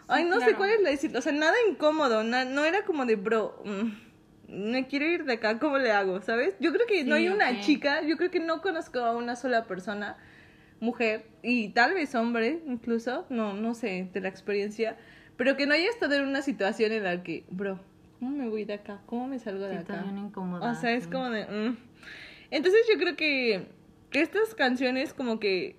Ay, 0.07 0.23
no 0.23 0.39
sé 0.39 0.55
cuál 0.55 0.69
es 0.69 0.81
la 0.81 0.89
decir, 0.91 1.15
o 1.17 1.21
sea, 1.21 1.31
nada 1.31 1.55
incómodo, 1.69 2.23
na- 2.23 2.45
no 2.45 2.63
era 2.63 2.85
como 2.85 3.05
de, 3.05 3.15
bro, 3.15 3.61
mm, 3.65 3.89
me 4.47 4.87
quiero 4.87 5.05
ir 5.05 5.25
de 5.25 5.33
acá, 5.33 5.59
¿cómo 5.59 5.77
le 5.77 5.91
hago? 5.91 6.21
¿Sabes? 6.21 6.55
Yo 6.59 6.71
creo 6.71 6.85
que 6.87 7.03
no 7.03 7.15
Sí, 7.15 7.23
hay 7.23 7.29
una 7.29 7.61
chica, 7.61 8.01
yo 8.01 8.17
creo 8.17 8.31
que 8.31 8.39
no 8.39 8.61
conozco 8.61 8.99
a 8.99 9.15
una 9.15 9.35
sola 9.35 9.65
persona, 9.65 10.17
mujer, 10.79 11.25
y 11.41 11.69
tal 11.69 11.93
vez 11.93 12.13
hombre 12.15 12.61
incluso, 12.67 13.25
no, 13.29 13.53
no 13.53 13.73
sé, 13.73 14.09
de 14.13 14.21
la 14.21 14.29
experiencia, 14.29 14.97
pero 15.37 15.57
que 15.57 15.65
no 15.65 15.73
haya 15.73 15.89
estado 15.89 16.15
en 16.15 16.25
una 16.25 16.41
situación 16.41 16.91
en 16.91 17.03
la 17.03 17.23
que, 17.23 17.45
bro, 17.49 17.79
¿cómo 18.19 18.31
me 18.37 18.49
voy 18.49 18.65
de 18.65 18.75
acá? 18.75 19.01
¿Cómo 19.05 19.27
me 19.27 19.39
salgo 19.39 19.65
de 19.65 19.77
acá? 19.77 19.95
Situación 19.95 20.17
incómoda. 20.17 20.71
O 20.71 20.75
sea, 20.75 20.91
es 20.91 21.05
sí. 21.05 21.09
como 21.09 21.29
de... 21.29 21.45
mm. 21.45 21.77
Entonces 22.51 22.81
yo 22.91 22.99
creo 22.99 23.15
que, 23.15 23.67
que 24.11 24.21
estas 24.21 24.53
canciones 24.55 25.13
como 25.13 25.39
que 25.39 25.75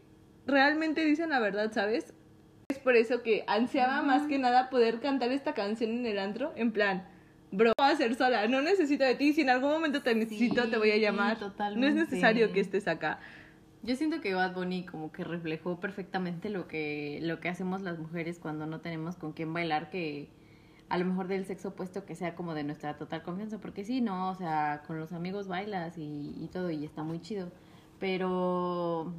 realmente 0.47 1.05
dicen 1.05 1.31
la 1.31 1.39
verdad, 1.41 1.73
¿sabes? 1.73 2.13
Es 2.69 2.79
por 2.79 2.97
eso 2.97 3.23
que 3.23 3.45
ansiaba 3.47 4.03
más 4.03 4.27
que 4.27 4.39
nada 4.39 4.71
poder 4.71 5.01
cantar 5.01 5.31
esta 5.31 5.55
canción 5.55 5.91
en 5.93 6.07
el 6.07 6.19
antro, 6.19 6.53
en 6.57 6.73
plan, 6.73 7.07
bro, 7.53 7.73
voy 7.79 7.91
a 7.91 7.97
ser 7.97 8.15
sola, 8.15 8.47
no 8.49 8.63
necesito 8.63 9.05
de 9.05 9.15
ti, 9.15 9.33
si 9.33 9.43
en 9.43 9.51
algún 9.51 9.71
momento 9.71 10.03
te 10.03 10.15
necesito 10.15 10.69
te 10.69 10.79
voy 10.79 10.91
a 10.91 10.95
Sí, 10.95 11.01
llamar. 11.01 11.37
No 11.39 11.45
es 11.47 11.53
totalmente. 11.53 12.01
necesario 12.01 12.53
que 12.53 12.61
estés 12.61 12.89
acá. 12.89 13.21
Yo 13.83 13.95
siento 13.95 14.21
que 14.21 14.35
Bad 14.35 14.55
Bunny 14.55 14.85
como 14.85 15.13
que 15.13 15.23
reflejó 15.23 15.79
perfectamente 15.79 16.49
lo 16.51 16.67
que, 16.67 17.21
lo 17.23 17.39
que 17.41 17.49
hacemos 17.49 17.83
las 17.83 17.99
mujeres 17.99 18.39
cuando 18.39 18.67
no 18.67 18.81
tenemos 18.81 19.17
con 19.17 19.33
quién 19.33 19.53
bailar, 19.53 19.91
que 19.91 20.29
a 20.89 20.99
lo 20.99 21.05
mejor 21.05 21.29
del 21.29 21.45
sexo 21.47 21.69
opuesto 21.69 22.05
que 22.05 22.15
sea 22.17 22.35
como 22.35 22.55
de 22.55 22.65
nuestra 22.65 22.97
total 22.97 23.23
confianza, 23.23 23.59
porque 23.59 23.85
sí, 23.85 24.01
no, 24.01 24.31
o 24.31 24.35
sea, 24.35 24.83
con 24.87 24.99
los 24.99 25.13
amigos 25.13 25.47
bailas 25.49 25.99
y, 25.99 26.35
y 26.41 26.49
todo 26.53 26.71
y 26.71 26.85
está 26.85 27.03
muy 27.03 27.21
chido, 27.21 27.53
pero 28.01 29.13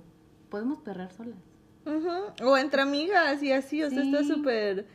podemos 0.49 0.79
perrar 0.79 1.11
solas. 1.11 1.37
Ujú, 1.85 2.45
O 2.49 2.57
entre 2.57 2.81
amigas 2.81 3.41
y 3.43 3.51
así, 3.53 3.81
o 3.83 3.89
sea, 3.89 4.03
Sí. 4.03 4.13
está 4.13 4.23
súper 4.33 4.85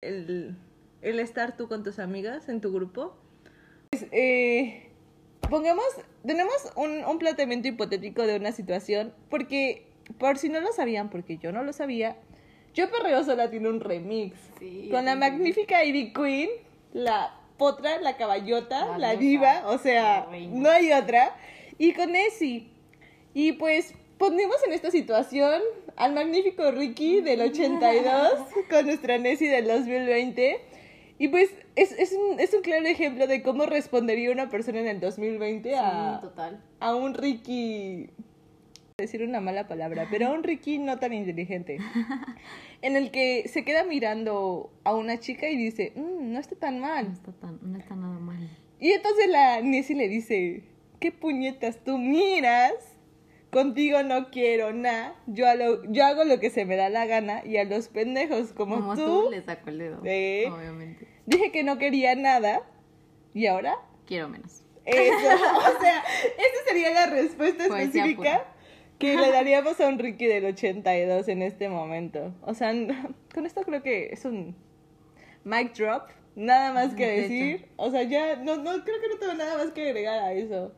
el, 0.00 0.56
el 1.02 1.18
estar 1.20 1.56
tú 1.56 1.68
con 1.68 1.82
tus 1.82 1.98
amigas 1.98 2.48
en 2.48 2.60
tu 2.60 2.72
grupo. 2.72 3.14
Pues, 3.90 4.06
eh, 4.12 4.88
pongamos, 5.50 5.84
tenemos 6.26 6.54
un, 6.76 7.04
un 7.04 7.18
planteamiento 7.18 7.68
hipotético 7.68 8.22
de 8.26 8.36
una 8.36 8.52
situación, 8.52 9.12
porque 9.28 9.86
por 10.18 10.38
si 10.38 10.48
no 10.48 10.60
lo 10.60 10.72
sabían, 10.72 11.10
porque 11.10 11.36
yo 11.38 11.52
no 11.52 11.62
lo 11.62 11.72
sabía, 11.72 12.16
Yo 12.74 12.90
Perreo 12.90 13.22
Sola 13.24 13.50
tiene 13.50 13.68
un 13.68 13.80
remix 13.80 14.34
Sí, 14.58 14.88
con 14.90 15.04
la 15.04 15.12
sí. 15.12 15.18
magnífica 15.18 15.84
Ivy 15.84 16.12
Queen, 16.14 16.48
la 16.94 17.38
potra, 17.58 18.00
la 18.00 18.16
caballota, 18.16 18.96
La 18.98 19.14
diva, 19.16 19.62
o 19.66 19.78
sea, 19.78 20.26
no 20.50 20.70
hay 20.70 20.90
otra, 20.92 21.36
y 21.78 21.92
con 21.92 22.12
Nessie. 22.12 22.68
Y 23.34 23.52
pues 23.52 23.94
ponemos 24.18 24.56
en 24.66 24.72
esta 24.72 24.90
situación 24.90 25.60
al 25.96 26.12
magnífico 26.14 26.70
Ricky 26.70 27.20
del 27.20 27.40
82 27.50 28.32
con 28.70 28.86
nuestra 28.86 29.18
Nessie 29.18 29.48
del 29.50 29.66
2020. 29.68 30.60
Y 31.22 31.28
pues 31.28 31.50
es, 31.76 31.92
es, 31.92 32.12
un, 32.14 32.40
es 32.40 32.52
un 32.52 32.62
claro 32.62 32.84
ejemplo 32.84 33.28
de 33.28 33.42
cómo 33.42 33.64
respondería 33.64 34.32
una 34.32 34.48
persona 34.50 34.80
en 34.80 34.88
el 34.88 34.98
2020 34.98 35.76
a, 35.76 36.16
Sí, 36.20 36.26
total. 36.26 36.60
a 36.80 36.96
un 36.96 37.14
Ricky, 37.14 38.10
decir 38.98 39.22
una 39.22 39.40
mala 39.40 39.68
palabra, 39.68 40.08
pero 40.10 40.26
a 40.26 40.32
un 40.32 40.42
Ricky 40.42 40.80
no 40.80 40.98
tan 40.98 41.12
inteligente, 41.12 41.78
en 42.82 42.96
el 42.96 43.12
que 43.12 43.46
se 43.46 43.64
queda 43.64 43.84
mirando 43.84 44.72
a 44.82 44.96
una 44.96 45.20
chica 45.20 45.48
y 45.48 45.56
dice, 45.56 45.92
"Mm, 45.94 46.32
no 46.32 46.40
está 46.40 46.56
tan 46.56 46.80
No 46.80 46.88
mal. 46.88 47.06
está, 47.12 47.30
tan, 47.34 47.60
no 47.62 47.78
está 47.78 47.94
nada 47.94 48.18
mal. 48.18 48.50
Y 48.80 48.90
entonces 48.90 49.28
la 49.28 49.60
Nessie 49.60 49.94
le 49.94 50.08
dice, 50.08 50.64
¿qué 50.98 51.12
puñetas 51.12 51.84
tú 51.84 51.98
miras? 51.98 52.72
Contigo 53.52 54.02
no 54.02 54.30
quiero 54.30 54.72
nada, 54.72 55.14
yo, 55.28 55.46
a 55.46 55.54
lo- 55.54 55.84
yo 55.92 56.04
hago 56.04 56.24
lo 56.24 56.40
que 56.40 56.50
se 56.50 56.64
me 56.64 56.74
da 56.74 56.88
la 56.88 57.06
gana 57.06 57.42
y 57.46 57.58
a 57.58 57.64
los 57.64 57.86
pendejos 57.86 58.52
como, 58.54 58.74
Como 58.76 58.96
tú, 58.96 59.04
tú 59.24 59.30
le 59.30 59.40
saco 59.42 59.68
el 59.70 59.78
dedo. 59.78 60.00
Sí. 60.02 60.50
Obviamente. 60.50 61.11
Dije 61.26 61.50
que 61.52 61.62
no 61.62 61.78
quería 61.78 62.14
nada 62.14 62.62
y 63.34 63.46
ahora 63.46 63.76
Quiero 64.06 64.28
menos. 64.28 64.64
Eso, 64.84 65.14
o 65.16 65.80
sea, 65.80 66.00
esa 66.00 66.64
sería 66.68 66.90
la 66.90 67.06
respuesta 67.06 67.68
Poesía 67.68 67.84
específica 68.04 68.38
pura. 68.38 68.54
que 68.98 69.16
le 69.16 69.30
daríamos 69.30 69.80
a 69.80 69.88
un 69.88 69.98
Ricky 69.98 70.26
del 70.26 70.44
82 70.46 71.28
en 71.28 71.42
este 71.42 71.68
momento. 71.68 72.34
O 72.42 72.52
sea, 72.54 72.72
con 73.34 73.46
esto 73.46 73.62
creo 73.62 73.82
que 73.82 74.08
es 74.12 74.24
un 74.24 74.56
mic 75.44 75.74
drop, 75.76 76.08
nada 76.34 76.72
más 76.72 76.94
que 76.94 77.06
De 77.06 77.18
hecho. 77.20 77.28
decir. 77.28 77.68
O 77.76 77.90
sea, 77.90 78.02
ya 78.02 78.36
no, 78.36 78.56
no 78.56 78.84
creo 78.84 79.00
que 79.00 79.08
no 79.08 79.18
tengo 79.18 79.34
nada 79.34 79.56
más 79.56 79.70
que 79.72 79.88
agregar 79.88 80.18
a 80.20 80.32
eso. 80.32 80.72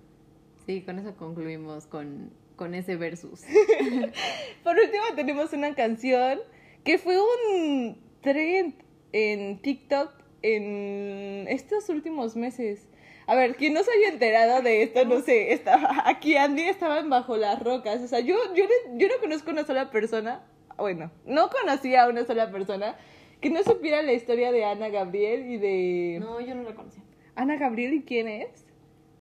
Sí, 0.66 0.82
con 0.82 0.98
eso 0.98 1.16
concluimos 1.16 1.86
con, 1.86 2.30
con 2.56 2.74
ese 2.74 2.96
versus. 2.96 3.42
Por 4.62 4.76
último 4.76 5.04
tenemos 5.16 5.52
una 5.54 5.74
canción 5.74 6.40
que 6.84 6.98
fue 6.98 7.16
un 7.18 7.98
trend 8.20 8.74
en 9.12 9.58
TikTok 9.60 10.23
en 10.44 11.46
estos 11.48 11.88
últimos 11.88 12.36
meses. 12.36 12.86
A 13.26 13.34
ver, 13.34 13.56
quien 13.56 13.72
no 13.72 13.82
se 13.82 13.90
haya 13.90 14.08
enterado 14.10 14.60
de 14.62 14.82
esto, 14.82 15.04
no 15.06 15.20
sé, 15.20 15.52
estaba, 15.54 16.02
aquí 16.06 16.36
Andy 16.36 16.62
estaban 16.64 17.08
bajo 17.08 17.36
las 17.38 17.62
rocas. 17.62 18.02
O 18.02 18.06
sea, 18.06 18.20
yo, 18.20 18.36
yo, 18.54 18.64
no- 18.64 18.98
yo 18.98 19.08
no 19.08 19.14
conozco 19.20 19.50
una 19.50 19.64
sola 19.64 19.90
persona, 19.90 20.44
bueno, 20.76 21.10
no 21.24 21.48
conocía 21.48 22.02
a 22.04 22.08
una 22.10 22.26
sola 22.26 22.50
persona 22.50 22.96
que 23.40 23.48
no 23.48 23.62
supiera 23.62 24.02
la 24.02 24.12
historia 24.12 24.52
de 24.52 24.64
Ana 24.64 24.88
Gabriel 24.90 25.50
y 25.50 25.56
de... 25.56 26.18
No, 26.20 26.40
yo 26.40 26.54
no 26.54 26.62
lo 26.62 26.74
conocía. 26.74 27.02
Ana 27.34 27.56
Gabriel, 27.56 27.94
¿y 27.94 28.02
quién 28.02 28.28
es? 28.28 28.66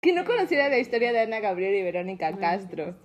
Que 0.01 0.11
no 0.13 0.25
conociera 0.25 0.67
la 0.67 0.77
historia 0.79 1.13
de 1.13 1.19
Ana 1.21 1.39
Gabriel 1.39 1.75
y 1.75 1.83
Verónica 1.83 2.35
Castro. 2.37 2.95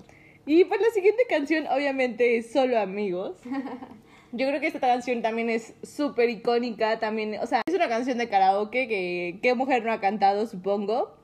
Y 0.47 0.65
pues 0.65 0.81
la 0.81 0.91
siguiente 0.91 1.23
canción 1.29 1.67
obviamente 1.69 2.37
es 2.39 2.51
Solo 2.51 2.79
Amigos. 2.79 3.37
Yo 4.33 4.47
creo 4.47 4.61
que 4.61 4.67
esta 4.67 4.81
canción 4.81 5.23
también 5.23 5.49
es 5.49 5.75
súper 5.83 6.29
icónica, 6.29 6.99
también, 6.99 7.39
o 7.41 7.47
sea, 7.47 7.63
es 7.67 7.75
una 7.75 7.89
canción 7.89 8.19
de 8.19 8.29
karaoke 8.29 8.87
que 8.87 9.39
qué 9.43 9.55
mujer 9.55 9.85
no 9.85 9.93
ha 9.93 10.01
cantado, 10.01 10.47
supongo. 10.47 11.17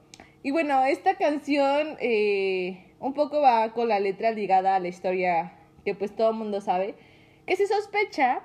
Y 0.43 0.51
bueno, 0.53 0.85
esta 0.85 1.17
canción 1.17 1.97
eh, 2.01 2.93
un 3.01 3.13
poco 3.13 3.41
va 3.41 3.73
con 3.73 3.89
la 3.89 4.01
letra 4.01 4.31
ligada 4.31 4.75
a 4.75 4.81
la 4.81 4.89
historia 4.89 5.53
que 5.85 5.95
pues 5.95 6.17
todo 6.17 6.31
el 6.31 6.37
mundo 6.37 6.63
sabe, 6.63 6.95
que 7.47 7.57
se 7.57 7.67
sospecha 7.67 8.43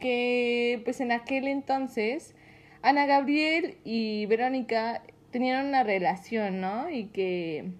que 0.00 0.80
pues 0.84 1.00
en 1.00 1.12
aquel 1.12 1.46
entonces 1.46 2.34
Ana 2.82 3.06
Gabriel 3.06 3.78
y 3.84 4.26
Verónica 4.26 5.02
tenían 5.30 5.66
una 5.66 5.84
relación, 5.84 6.60
¿no? 6.60 6.90
Y 6.90 7.06
que 7.06 7.72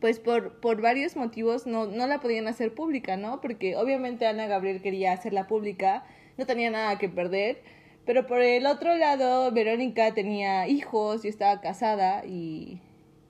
pues 0.00 0.18
por, 0.18 0.60
por 0.60 0.80
varios 0.80 1.16
motivos 1.16 1.66
no, 1.66 1.86
no 1.86 2.06
la 2.06 2.20
podían 2.20 2.48
hacer 2.48 2.74
pública, 2.74 3.16
¿no? 3.16 3.40
Porque 3.40 3.76
obviamente 3.76 4.26
Ana 4.26 4.46
Gabriel 4.46 4.80
quería 4.82 5.12
hacerla 5.12 5.46
pública, 5.46 6.04
no 6.38 6.46
tenía 6.46 6.70
nada 6.70 6.98
que 6.98 7.08
perder, 7.08 7.62
pero 8.06 8.26
por 8.26 8.40
el 8.40 8.66
otro 8.66 8.96
lado 8.96 9.50
Verónica 9.52 10.14
tenía 10.14 10.66
hijos 10.68 11.24
y 11.24 11.28
estaba 11.28 11.60
casada 11.60 12.24
y 12.24 12.80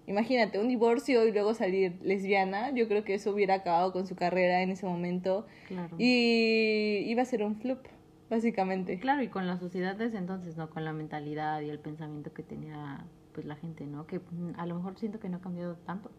imagínate, 0.07 0.59
un 0.59 0.69
divorcio 0.69 1.27
y 1.27 1.33
luego 1.33 1.55
salir 1.55 1.99
lesbiana, 2.03 2.71
yo 2.71 2.89
creo 2.89 3.05
que 3.05 3.15
eso 3.15 3.31
hubiera 3.33 3.55
acabado 3.55 3.93
con 3.93 4.07
su 4.07 4.17
carrera 4.17 4.63
en 4.63 4.71
ese 4.71 4.87
momento 4.87 5.47
Claro. 5.69 5.95
y 5.99 7.05
iba 7.07 7.23
a 7.23 7.25
ser 7.25 7.45
un 7.45 7.57
flop, 7.57 7.87
básicamente. 8.29 8.99
Claro, 8.99 9.23
y 9.23 9.29
con 9.29 9.47
la 9.47 9.57
sociedad 9.59 9.95
desde 9.95 10.19
entonces, 10.19 10.57
¿no? 10.57 10.69
Con 10.69 10.85
la 10.85 10.93
mentalidad 10.93 11.61
y 11.61 11.71
el 11.71 11.79
pensamiento 11.79 12.33
que 12.33 12.43
tenía 12.43 13.05
pues 13.33 13.47
la 13.47 13.55
gente, 13.55 13.87
¿no? 13.87 14.07
Que 14.09 14.19
mm, 14.19 14.55
a 14.59 14.67
lo 14.67 14.75
mejor 14.75 14.99
siento 14.99 15.21
que 15.21 15.29
no 15.29 15.37
ha 15.37 15.41
cambiado 15.41 15.77
tanto, 15.77 16.11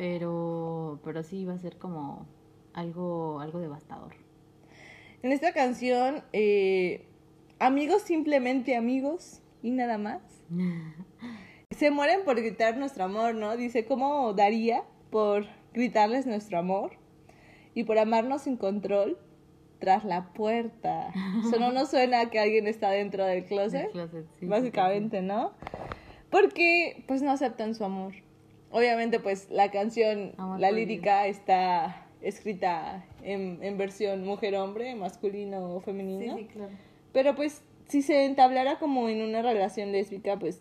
pero 0.00 0.98
pero 1.04 1.22
sí 1.22 1.40
iba 1.40 1.52
a 1.52 1.58
ser 1.58 1.76
como 1.76 2.26
algo 2.72 3.38
algo 3.40 3.58
devastador. 3.58 4.14
En 5.22 5.30
esta 5.30 5.52
canción, 5.52 6.24
eh, 6.32 7.06
amigos 7.58 8.00
simplemente 8.00 8.76
amigos 8.76 9.42
y 9.62 9.72
nada 9.72 9.98
más. 9.98 10.22
Se 11.76 11.90
mueren 11.90 12.24
por 12.24 12.36
gritar 12.36 12.78
nuestro 12.78 13.04
amor, 13.04 13.34
¿no? 13.34 13.58
Dice, 13.58 13.84
¿cómo 13.84 14.32
daría 14.32 14.84
por 15.10 15.44
gritarles 15.74 16.26
nuestro 16.26 16.58
amor? 16.58 16.92
Y 17.74 17.84
por 17.84 17.98
amarnos 17.98 18.42
sin 18.42 18.56
control 18.56 19.18
tras 19.80 20.04
la 20.04 20.32
puerta. 20.32 21.12
Eso 21.46 21.58
no 21.60 21.72
nos 21.72 21.90
suena 21.90 22.22
a 22.22 22.30
que 22.30 22.40
alguien 22.40 22.66
está 22.66 22.88
dentro 22.90 23.26
del 23.26 23.44
closet, 23.44 23.82
Del 23.82 23.90
closet, 23.92 24.26
sí, 24.30 24.36
sí, 24.40 24.46
básicamente, 24.46 25.20
¿no? 25.20 25.52
Porque, 26.30 27.04
pues, 27.06 27.20
no 27.20 27.30
aceptan 27.30 27.74
su 27.74 27.84
amor. 27.84 28.14
Obviamente, 28.70 29.20
pues, 29.20 29.48
la 29.50 29.70
canción, 29.70 30.32
Amor 30.38 30.60
la 30.60 30.70
lírica 30.70 31.26
está 31.26 32.06
escrita 32.22 33.04
en, 33.22 33.58
en 33.62 33.78
versión 33.78 34.24
mujer-hombre, 34.24 34.94
masculino 34.94 35.74
o 35.74 35.80
Sí, 35.80 35.84
femenino. 35.86 36.36
sí, 36.36 36.44
claro. 36.46 36.70
Pero 37.12 37.34
pues 37.34 37.62
si 37.88 38.02
se 38.02 38.24
entablara 38.26 38.78
como 38.78 39.08
en 39.08 39.22
una 39.22 39.42
relación 39.42 39.90
lésbica, 39.90 40.38
pues 40.38 40.60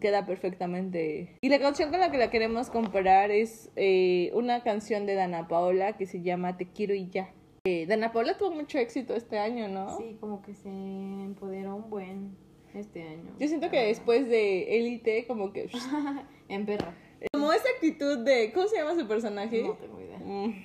queda 0.00 0.26
perfectamente. 0.26 1.36
Y 1.40 1.48
la 1.48 1.58
canción 1.58 1.90
con 1.90 2.00
la 2.00 2.10
que 2.10 2.18
la 2.18 2.30
queremos 2.30 2.70
comparar 2.70 3.30
es 3.30 3.70
eh, 3.76 4.30
una 4.34 4.62
canción 4.62 5.06
de 5.06 5.14
Dana 5.14 5.48
Paola 5.48 5.96
que 5.96 6.06
se 6.06 6.22
llama 6.22 6.56
Te 6.56 6.66
quiero 6.66 6.94
y 6.94 7.08
ya. 7.08 7.30
Eh, 7.64 7.86
Dana 7.86 8.12
Paola 8.12 8.36
tuvo 8.36 8.50
mucho 8.52 8.78
éxito 8.78 9.14
este 9.14 9.38
año, 9.38 9.68
¿no? 9.68 9.96
Sí, 9.96 10.16
como 10.20 10.42
que 10.42 10.54
se 10.54 10.68
empoderó 10.68 11.76
un 11.76 11.88
buen 11.90 12.36
este 12.74 13.02
año. 13.02 13.30
Yo 13.38 13.48
siento 13.48 13.70
que 13.70 13.78
después 13.86 14.28
de 14.28 14.78
Élite, 14.78 15.26
como 15.26 15.52
que... 15.52 15.68
en 16.48 16.66
perra. 16.66 16.94
Como 17.32 17.52
esa 17.52 17.68
actitud 17.74 18.18
de... 18.18 18.52
¿Cómo 18.52 18.66
se 18.66 18.76
llama 18.76 18.94
su 18.98 19.06
personaje? 19.06 19.62
No 19.62 19.74
tengo 19.74 20.00
idea. 20.00 20.18
Mm. 20.18 20.64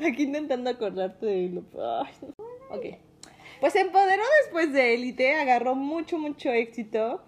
Aquí 0.06 0.22
intentando 0.22 0.70
acordarte 0.70 1.26
de 1.26 1.48
lo... 1.48 1.64
Ay, 2.02 2.12
no. 2.22 2.76
Ok. 2.76 2.86
Pues 3.60 3.72
se 3.72 3.80
empoderó 3.80 4.22
después 4.42 4.72
de 4.72 4.94
Élite, 4.94 5.34
agarró 5.34 5.74
mucho, 5.74 6.18
mucho 6.18 6.50
éxito. 6.52 7.22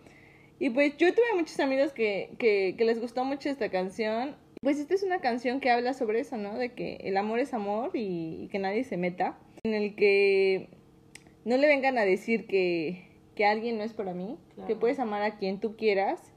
Y 0.59 0.71
pues 0.71 0.97
yo 0.97 1.13
tuve 1.15 1.35
muchos 1.35 1.59
amigos 1.61 1.93
que, 1.93 2.35
que, 2.39 2.75
que 2.77 2.85
les 2.85 3.01
gustó 3.01 3.25
mucho 3.25 3.49
esta 3.49 3.71
canción. 3.71 4.37
Pues 4.61 4.79
esta 4.79 4.95
es 4.95 5.03
una 5.03 5.21
canción 5.21 5.61
que 5.61 5.71
habla 5.71 5.95
sobre 5.95 6.21
eso, 6.21 6.37
¿no? 6.37 6.59
De 6.59 6.75
que 6.75 6.97
el 7.03 7.17
amor 7.17 7.39
es 7.41 7.55
amor 7.55 7.91
y, 7.95 8.45
y 8.45 8.49
que 8.49 8.59
nadie 8.59 8.85
se 8.85 8.97
meta. 8.97 9.39
En 9.65 9.75
el 9.75 9.95
que 9.95 10.69
no 11.45 11.57
le 11.57 11.67
vengan 11.67 11.99
a 11.99 12.05
decir 12.05 12.47
que, 12.47 13.09
que 13.35 13.47
alguien 13.47 13.79
no 13.79 13.85
es 13.85 13.95
para 13.95 14.13
mí, 14.13 14.37
que 14.67 14.77
puedes 14.77 14.99
amar 14.99 15.23
a 15.23 15.39
quien 15.39 15.61
tú 15.61 15.77
quieras 15.77 16.30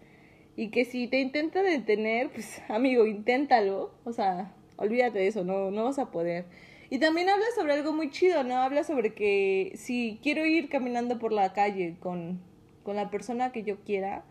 y 0.56 0.70
que 0.70 0.86
si 0.86 1.08
te 1.08 1.20
intenta 1.20 1.64
detener, 1.64 2.30
pues 2.30 2.62
amigo, 2.70 3.06
inténtalo, 3.06 3.94
o 4.04 4.14
sea, 4.14 4.54
olvídate 4.78 5.20
de 5.20 5.28
eso, 5.28 5.44
no, 5.44 5.72
no 5.72 5.86
vas 5.86 6.00
a 6.00 6.12
poder. 6.12 6.46
Y 6.90 7.00
también 7.00 7.30
habla 7.30 7.46
sobre 7.56 7.74
algo 7.74 7.92
muy 7.92 8.12
chido, 8.12 8.44
¿no? 8.44 8.58
Habla 8.58 8.84
sobre 8.84 9.14
que 9.14 9.72
si 9.76 10.20
quiero 10.22 10.46
ir 10.46 10.70
caminando 10.70 11.18
por 11.18 11.32
la 11.32 11.54
calle 11.54 11.96
con, 12.00 12.40
con 12.84 12.96
la 12.96 13.10
persona 13.10 13.52
que 13.52 13.64
yo 13.64 13.78
quiera, 13.84 14.26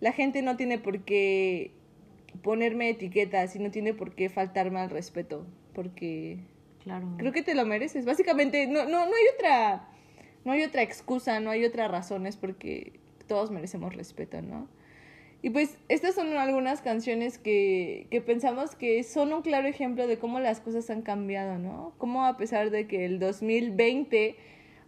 la 0.00 0.12
gente 0.12 0.42
no 0.42 0.56
tiene 0.56 0.78
por 0.78 1.04
qué 1.04 1.70
ponerme 2.42 2.90
etiquetas 2.90 3.56
y 3.56 3.58
no 3.58 3.70
tiene 3.70 3.94
por 3.94 4.14
qué 4.14 4.28
faltarme 4.28 4.80
al 4.80 4.90
respeto, 4.90 5.46
porque 5.72 6.40
Claro. 6.82 7.08
creo 7.16 7.32
que 7.32 7.42
te 7.42 7.54
lo 7.54 7.64
mereces. 7.64 8.04
Básicamente, 8.04 8.66
no, 8.66 8.84
no, 8.84 9.06
no 9.06 9.14
hay 9.14 9.24
otra, 9.34 9.88
no 10.44 10.52
hay 10.52 10.62
otra 10.62 10.82
excusa, 10.82 11.40
no 11.40 11.50
hay 11.50 11.64
otra 11.64 11.88
razón, 11.88 12.26
es 12.26 12.36
porque 12.36 13.00
todos 13.26 13.50
merecemos 13.50 13.94
respeto, 13.94 14.42
¿no? 14.42 14.68
Y 15.44 15.50
pues 15.50 15.76
estas 15.90 16.14
son 16.14 16.34
algunas 16.38 16.80
canciones 16.80 17.36
que, 17.36 18.06
que 18.10 18.22
pensamos 18.22 18.74
que 18.74 19.02
son 19.02 19.30
un 19.34 19.42
claro 19.42 19.68
ejemplo 19.68 20.06
de 20.06 20.18
cómo 20.18 20.40
las 20.40 20.58
cosas 20.60 20.88
han 20.88 21.02
cambiado, 21.02 21.58
¿no? 21.58 21.92
Cómo 21.98 22.24
a 22.24 22.38
pesar 22.38 22.70
de 22.70 22.86
que 22.88 23.04
el 23.04 23.18
2020 23.18 24.36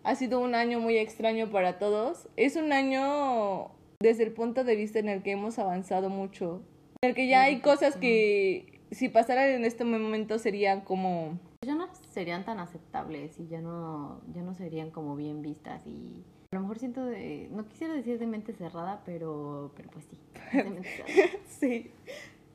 ha 0.03 0.15
sido 0.15 0.41
un 0.41 0.55
año 0.55 0.81
muy 0.81 0.97
extraño 0.97 1.51
para 1.51 1.79
todos, 1.79 2.31
es 2.37 2.57
un 2.57 2.73
año 2.73 3.71
desde 4.01 4.23
el 4.23 4.33
punto 4.33 4.65
de 4.65 4.77
vista 4.77 4.99
en 4.99 5.11
el 5.11 5.23
que 5.23 5.33
hemos 5.33 5.59
avanzado 5.59 6.09
mucho, 6.09 6.63
en 7.03 7.11
el 7.11 7.15
que 7.15 7.29
ya 7.29 7.43
hay 7.43 7.61
cosas 7.61 7.95
que 7.95 8.81
si 8.91 9.11
pasaran 9.11 9.51
en 9.51 9.67
este 9.67 9.85
momento 9.85 10.39
serían 10.39 10.81
como 10.81 11.39
Ya 11.67 11.75
no 11.75 11.89
serían 12.13 12.47
tan 12.47 12.61
aceptables 12.61 13.39
y 13.39 13.47
ya 13.47 13.61
no, 13.61 14.23
ya 14.33 14.41
no 14.41 14.55
serían 14.55 14.91
como 14.91 15.17
bien 15.17 15.43
vistas 15.43 15.87
y 15.87 16.25
a 16.53 16.57
lo 16.57 16.61
mejor 16.63 16.79
siento 16.79 17.05
de, 17.05 17.49
no 17.53 17.67
quisiera 17.69 17.95
decir 17.95 18.19
de 18.19 18.27
mente 18.27 18.53
cerrada, 18.53 19.03
pero, 19.05 19.73
pero 19.77 19.91
pues 19.91 20.05
sí, 20.07 20.19
es 20.35 20.53
de 20.65 20.71
mente 20.71 20.89
cerrada. 20.89 21.31
Sí. 21.49 21.91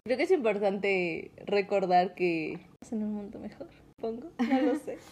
Creo 0.04 0.18
que 0.18 0.24
es 0.24 0.32
importante 0.32 1.32
recordar 1.46 2.16
que 2.16 2.54
estamos 2.82 2.92
en 2.94 3.04
un 3.04 3.14
mundo 3.14 3.40
mejor, 3.40 3.68
pongo. 4.00 4.30
No 4.50 4.62
lo 4.62 4.76
sé. 4.76 4.98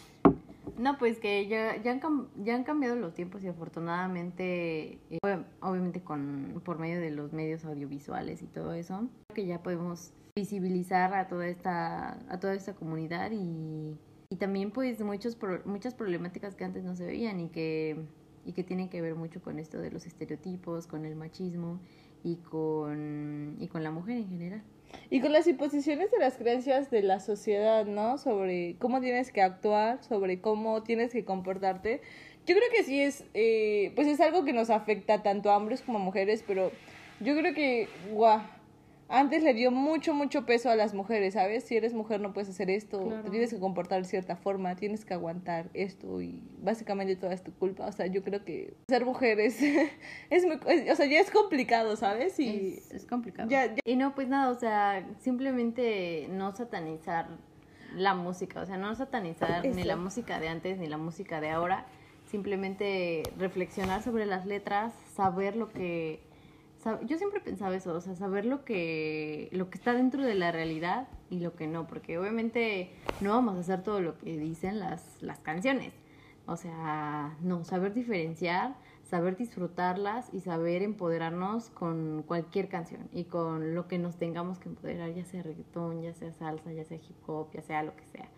No, 0.78 0.96
pues 0.98 1.18
que 1.18 1.46
ya, 1.46 1.76
ya, 1.82 1.90
han, 1.92 2.00
ya 2.42 2.54
han 2.54 2.64
cambiado 2.64 2.96
los 2.96 3.12
tiempos 3.12 3.42
y 3.44 3.48
afortunadamente, 3.48 4.92
eh, 5.10 5.18
ob- 5.22 5.44
obviamente 5.60 6.00
con 6.02 6.62
por 6.64 6.78
medio 6.78 7.00
de 7.00 7.10
los 7.10 7.32
medios 7.32 7.64
audiovisuales 7.64 8.40
y 8.42 8.46
todo 8.46 8.72
eso, 8.72 8.98
creo 9.28 9.34
que 9.34 9.46
ya 9.46 9.62
podemos 9.62 10.12
visibilizar 10.36 11.12
a 11.14 11.28
toda 11.28 11.48
esta, 11.48 12.12
a 12.32 12.40
toda 12.40 12.54
esta 12.54 12.74
comunidad 12.74 13.30
y, 13.32 13.94
y 14.30 14.36
también 14.36 14.70
pues 14.70 15.02
muchos 15.02 15.34
pro- 15.36 15.60
muchas 15.66 15.92
problemáticas 15.94 16.54
que 16.54 16.64
antes 16.64 16.84
no 16.84 16.94
se 16.94 17.04
veían 17.04 17.40
y 17.40 17.48
que, 17.48 17.96
y 18.44 18.52
que 18.52 18.64
tienen 18.64 18.88
que 18.88 19.00
ver 19.00 19.14
mucho 19.14 19.40
con 19.42 19.58
esto 19.58 19.78
de 19.78 19.90
los 19.90 20.06
estereotipos, 20.06 20.86
con 20.86 21.04
el 21.04 21.16
machismo 21.16 21.80
y 22.24 22.36
con, 22.36 23.56
y 23.58 23.68
con 23.68 23.82
la 23.82 23.90
mujer 23.90 24.18
en 24.18 24.28
general. 24.28 24.62
Y 25.08 25.20
con 25.20 25.32
las 25.32 25.46
imposiciones 25.46 26.10
de 26.10 26.18
las 26.18 26.36
creencias 26.36 26.90
de 26.90 27.02
la 27.02 27.20
sociedad, 27.20 27.86
¿no? 27.86 28.18
Sobre 28.18 28.76
cómo 28.78 29.00
tienes 29.00 29.30
que 29.32 29.40
actuar, 29.42 30.02
sobre 30.02 30.40
cómo 30.40 30.82
tienes 30.82 31.12
que 31.12 31.24
comportarte. 31.24 32.00
Yo 32.46 32.56
creo 32.56 32.68
que 32.72 32.82
sí 32.82 33.00
es, 33.00 33.24
eh, 33.34 33.92
pues 33.94 34.08
es 34.08 34.20
algo 34.20 34.44
que 34.44 34.52
nos 34.52 34.70
afecta 34.70 35.22
tanto 35.22 35.50
a 35.50 35.56
hombres 35.56 35.82
como 35.82 35.98
a 35.98 36.02
mujeres, 36.02 36.42
pero 36.46 36.72
yo 37.20 37.36
creo 37.36 37.54
que, 37.54 37.88
guau, 38.12 38.40
antes 39.10 39.42
le 39.42 39.52
dio 39.54 39.70
mucho, 39.70 40.14
mucho 40.14 40.46
peso 40.46 40.70
a 40.70 40.76
las 40.76 40.94
mujeres, 40.94 41.34
¿sabes? 41.34 41.64
Si 41.64 41.76
eres 41.76 41.92
mujer 41.94 42.20
no 42.20 42.32
puedes 42.32 42.48
hacer 42.48 42.70
esto, 42.70 43.04
Claro. 43.06 43.22
te 43.24 43.30
tienes 43.30 43.52
que 43.52 43.58
comportar 43.60 44.02
de 44.02 44.08
cierta 44.08 44.36
forma, 44.36 44.76
tienes 44.76 45.04
que 45.04 45.14
aguantar 45.14 45.68
esto 45.74 46.22
y 46.22 46.40
básicamente 46.62 47.16
toda 47.16 47.32
es 47.34 47.42
tu 47.42 47.52
culpa. 47.52 47.86
O 47.86 47.92
sea, 47.92 48.06
yo 48.06 48.22
creo 48.22 48.44
que 48.44 48.74
ser 48.88 49.04
mujer 49.04 49.40
es, 49.40 49.58
es 50.30 50.46
muy, 50.46 50.56
o 50.90 50.94
sea, 50.96 51.06
ya 51.06 51.20
es 51.20 51.30
complicado, 51.30 51.96
¿sabes? 51.96 52.38
Y 52.38 52.74
es, 52.78 52.90
es 52.92 53.06
complicado. 53.06 53.48
ya- 53.50 53.66
ya- 53.66 53.80
Y 53.84 53.96
no, 53.96 54.14
pues 54.14 54.28
nada, 54.28 54.50
o 54.50 54.54
sea, 54.54 55.04
simplemente 55.20 56.26
no 56.30 56.54
satanizar 56.54 57.26
la 57.94 58.14
música, 58.14 58.60
o 58.60 58.66
sea, 58.66 58.76
no 58.76 58.94
satanizar 58.94 59.66
ni 59.66 59.82
la 59.82 59.96
música 59.96 60.38
de 60.38 60.48
antes 60.48 60.78
ni 60.78 60.86
la 60.86 60.96
música 60.96 61.40
de 61.40 61.50
ahora, 61.50 61.86
simplemente 62.30 63.22
reflexionar 63.36 64.02
sobre 64.02 64.24
las 64.26 64.46
letras, 64.46 64.94
saber 65.14 65.56
lo 65.56 65.68
que 65.72 66.20
yo 67.06 67.18
siempre 67.18 67.40
pensaba 67.40 67.74
eso, 67.76 67.94
o 67.94 68.00
sea, 68.00 68.14
saber 68.14 68.44
lo 68.44 68.64
que 68.64 69.48
lo 69.52 69.68
que 69.70 69.76
está 69.78 69.92
dentro 69.92 70.22
de 70.24 70.34
la 70.34 70.50
realidad 70.52 71.08
y 71.28 71.40
lo 71.40 71.54
que 71.54 71.66
no, 71.66 71.86
porque 71.86 72.18
obviamente 72.18 72.90
no 73.20 73.30
vamos 73.30 73.56
a 73.56 73.60
hacer 73.60 73.82
todo 73.82 74.00
lo 74.00 74.16
que 74.18 74.36
dicen 74.38 74.78
las 74.80 75.22
las 75.22 75.38
canciones. 75.40 75.92
O 76.46 76.56
sea, 76.56 77.36
no, 77.42 77.64
saber 77.64 77.94
diferenciar, 77.94 78.74
saber 79.04 79.36
disfrutarlas 79.36 80.32
y 80.32 80.40
saber 80.40 80.82
empoderarnos 80.82 81.70
con 81.70 82.24
cualquier 82.26 82.68
canción 82.68 83.08
y 83.12 83.24
con 83.24 83.74
lo 83.74 83.86
que 83.86 83.98
nos 83.98 84.16
tengamos 84.16 84.58
que 84.58 84.68
empoderar, 84.68 85.12
ya 85.14 85.24
sea 85.24 85.42
reggaetón, 85.42 86.02
ya 86.02 86.12
sea 86.14 86.32
salsa, 86.32 86.72
ya 86.72 86.84
sea 86.84 86.96
hip 86.96 87.28
hop, 87.28 87.48
ya 87.52 87.62
sea 87.62 87.82
lo 87.82 87.94
que 87.94 88.04
sea. 88.06 88.28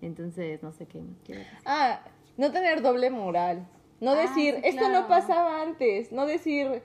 Entonces, 0.00 0.62
no 0.62 0.72
sé 0.72 0.86
qué 0.86 1.02
quieres. 1.24 1.46
Ah, 1.64 2.00
no 2.36 2.50
tener 2.50 2.82
doble 2.82 3.10
moral. 3.10 3.66
No 4.00 4.12
Ah, 4.12 4.16
decir, 4.16 4.56
sí, 4.56 4.60
esto 4.64 4.80
claro. 4.80 5.02
no 5.02 5.08
pasaba 5.08 5.62
antes. 5.62 6.10
No 6.10 6.26
decir, 6.26 6.82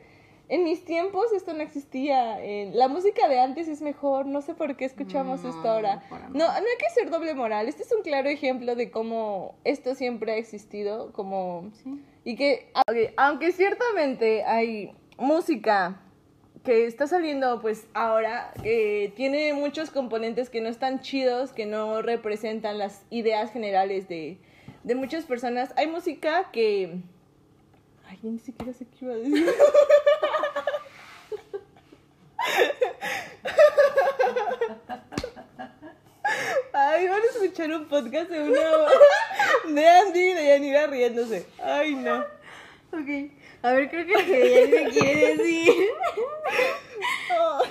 en 0.49 0.63
mis 0.63 0.85
tiempos 0.85 1.31
esto 1.33 1.53
no 1.53 1.61
existía. 1.61 2.43
En- 2.43 2.77
la 2.77 2.87
música 2.87 3.27
de 3.27 3.39
antes 3.39 3.67
es 3.67 3.81
mejor. 3.81 4.25
No 4.25 4.41
sé 4.41 4.53
por 4.53 4.75
qué 4.77 4.85
escuchamos 4.85 5.43
No, 5.43 5.49
esto 5.49 5.69
ahora. 5.69 6.03
No, 6.29 6.45
no 6.47 6.51
hay 6.53 6.77
que 6.79 6.89
ser 6.93 7.09
doble 7.09 7.33
moral. 7.33 7.67
Este 7.67 7.83
es 7.83 7.91
un 7.91 8.01
claro 8.01 8.29
ejemplo 8.29 8.75
de 8.75 8.89
cómo 8.91 9.55
esto 9.63 9.95
siempre 9.95 10.33
ha 10.33 10.37
existido. 10.37 11.11
Como... 11.13 11.69
Sí. 11.83 12.01
Y 12.23 12.35
que, 12.35 12.69
ok, 12.87 13.13
aunque 13.17 13.51
ciertamente 13.51 14.43
hay 14.43 14.91
música 15.17 16.01
que 16.65 16.85
está 16.85 17.07
saliendo 17.07 17.61
pues 17.61 17.87
ahora, 17.93 18.51
que 18.61 19.13
tiene 19.15 19.53
muchos 19.53 19.89
componentes 19.89 20.49
que 20.49 20.59
no 20.59 20.67
están 20.67 20.99
chidos, 20.99 21.53
que 21.53 21.65
no 21.65 22.01
representan 22.01 22.77
las 22.77 23.03
ideas 23.09 23.51
generales 23.53 24.09
de, 24.09 24.37
de 24.83 24.95
muchas 24.95 25.23
personas, 25.23 25.73
hay 25.77 25.87
música 25.87 26.49
que... 26.51 26.99
Ay, 28.09 28.19
ni 28.21 28.39
siquiera 28.39 28.73
sé 28.73 28.85
qué 28.85 29.05
iba 29.05 29.13
a 29.13 29.17
decir. 29.17 29.45
Ay, 36.73 37.07
van 37.07 37.21
a 37.21 37.25
escuchar 37.25 37.71
un 37.71 37.87
podcast 37.87 38.29
de 38.29 38.41
una 38.41 38.61
de 39.67 39.87
Andy 39.87 40.19
y 40.19 40.33
de 40.33 40.45
Yanira 40.47 40.87
riéndose. 40.87 41.45
Ay, 41.63 41.95
no. 41.95 42.19
Ok. 42.91 43.31
A 43.63 43.71
ver, 43.73 43.89
creo 43.89 44.05
que 44.05 44.13
lo 44.13 44.19
que 44.19 44.83
me 44.83 44.89
quiere 44.91 45.35
decir 45.35 45.73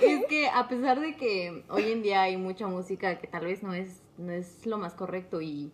es 0.01 0.25
que 0.25 0.47
a 0.49 0.67
pesar 0.67 0.99
de 0.99 1.15
que 1.15 1.63
hoy 1.69 1.91
en 1.91 2.01
día 2.01 2.23
hay 2.23 2.37
mucha 2.37 2.67
música 2.67 3.17
que 3.17 3.27
tal 3.27 3.45
vez 3.45 3.63
no 3.63 3.73
es, 3.73 4.01
no 4.17 4.31
es 4.31 4.65
lo 4.65 4.77
más 4.77 4.93
correcto 4.93 5.41
y 5.41 5.71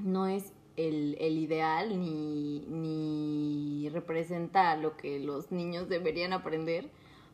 no 0.00 0.26
es 0.26 0.52
el, 0.76 1.16
el 1.20 1.38
ideal 1.38 2.00
ni, 2.00 2.64
ni 2.68 3.88
representa 3.90 4.76
lo 4.76 4.96
que 4.96 5.20
los 5.20 5.52
niños 5.52 5.88
deberían 5.88 6.32
aprender, 6.32 6.88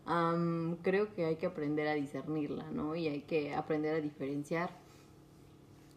am, 0.07 0.77
creo 0.83 1.13
que 1.15 1.25
hay 1.25 1.37
que 1.37 1.47
aprender 1.47 1.87
a 1.89 1.95
discernirla, 1.95 2.71
¿no? 2.71 2.95
Y 2.97 3.09
hay 3.09 3.23
que 3.23 3.55
aprender 3.55 3.95
a 3.95 4.01
diferenciar 4.01 4.71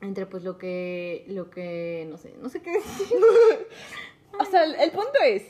entre 0.01 0.25
pues 0.25 0.43
lo 0.43 0.57
que, 0.57 1.23
lo 1.27 1.49
que, 1.49 2.05
no 2.09 2.17
sé, 2.17 2.33
no 2.41 2.49
sé 2.49 2.61
qué 2.61 2.71
decir. 2.71 3.17
O 4.39 4.45
sea, 4.45 4.63
el, 4.63 4.73
el 4.73 4.89
punto 4.89 5.19
es. 5.23 5.43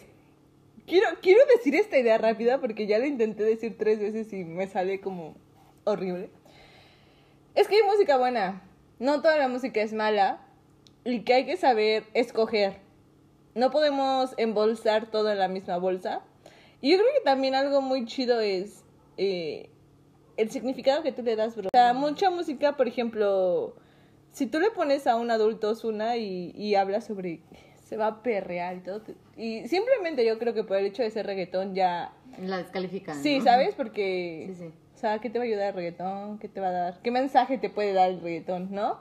Quiero, 0.86 1.08
quiero 1.22 1.40
decir 1.56 1.74
esta 1.74 1.98
idea 1.98 2.18
rápida 2.18 2.60
porque 2.60 2.86
ya 2.86 3.00
la 3.00 3.08
intenté 3.08 3.44
decir 3.44 3.78
tres 3.78 3.98
veces 4.00 4.34
y 4.34 4.44
me 4.44 4.68
sale 4.68 5.00
como 5.00 5.36
horrible. 5.86 6.30
Es 7.56 7.70
que 7.70 7.76
hay 7.78 7.84
música 7.84 8.18
buena. 8.18 8.62
No 9.00 9.22
toda 9.22 9.38
la 9.38 9.48
música 9.48 9.82
es 9.82 9.94
mala. 9.94 10.46
Y 11.06 11.22
que 11.22 11.34
hay 11.34 11.46
que 11.46 11.56
saber 11.56 12.04
escoger. 12.14 12.78
No 13.56 13.72
podemos 13.72 14.34
embolsar 14.38 15.10
todo 15.12 15.32
en 15.32 15.40
la 15.40 15.48
misma 15.48 15.78
bolsa. 15.78 16.22
Y 16.84 16.92
yo 16.92 16.98
creo 16.98 17.10
que 17.18 17.24
también 17.24 17.56
algo 17.56 17.82
muy 17.82 18.06
chido 18.06 18.42
es 18.42 18.84
eh, 19.16 19.70
el 20.36 20.52
significado 20.52 21.02
que 21.02 21.14
tú 21.14 21.22
le 21.22 21.38
das, 21.38 21.56
bro. 21.56 21.68
O 21.68 21.70
sea, 21.74 21.94
mucha 21.94 22.30
música, 22.30 22.76
por 22.76 22.90
ejemplo, 22.90 23.74
si 24.34 24.48
tú 24.48 24.60
le 24.60 24.70
pones 24.70 25.08
a 25.08 25.16
un 25.16 25.32
adulto 25.32 25.70
Osuna 25.70 26.18
y, 26.18 26.52
y 26.58 26.76
habla 26.76 27.00
sobre 27.00 27.40
se 27.86 27.96
va 27.96 28.08
a 28.08 28.22
perrear 28.22 28.76
y 28.76 28.80
todo, 28.82 29.02
y 29.38 29.66
simplemente 29.70 30.26
yo 30.26 30.38
creo 30.38 30.54
que 30.54 30.66
por 30.66 30.76
el 30.76 30.86
hecho 30.88 31.04
de 31.04 31.10
ser 31.10 31.26
reggaetón 31.26 31.74
ya... 31.74 32.12
La 32.42 32.58
descalifican. 32.58 33.16
Sí, 33.24 33.40
¿no? 33.40 33.46
¿sabes? 33.46 33.76
Porque... 33.76 34.48
Sí, 34.50 34.56
sí. 34.56 34.74
O 34.94 34.98
sea, 34.98 35.20
¿qué 35.20 35.30
te 35.30 35.40
va 35.40 35.46
a 35.46 35.48
ayudar 35.48 35.70
el 35.70 35.76
reggaetón? 35.76 36.38
¿Qué 36.38 36.50
te 36.50 36.60
va 36.60 36.68
a 36.68 36.72
dar? 36.72 37.02
¿Qué 37.02 37.12
mensaje 37.12 37.58
te 37.58 37.70
puede 37.70 37.94
dar 37.94 38.10
el 38.10 38.20
reggaetón, 38.20 38.74
no? 38.74 39.00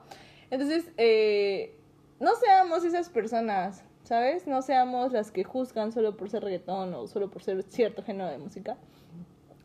Entonces, 0.51 0.85
eh, 0.99 1.75
no 2.21 2.37
seamos 2.37 2.85
esas 2.85 3.09
personas, 3.09 3.83
¿sabes? 4.05 4.47
No 4.47 4.63
seamos 4.63 5.13
las 5.13 5.31
que 5.31 5.45
juzgan 5.45 5.93
solo 5.93 6.17
por 6.17 6.31
ser 6.31 6.45
reggaetón 6.45 6.95
o 6.95 7.07
solo 7.07 7.31
por 7.31 7.43
ser 7.43 7.63
cierto 7.65 8.03
género 8.03 8.31
de 8.31 8.39
música, 8.39 8.77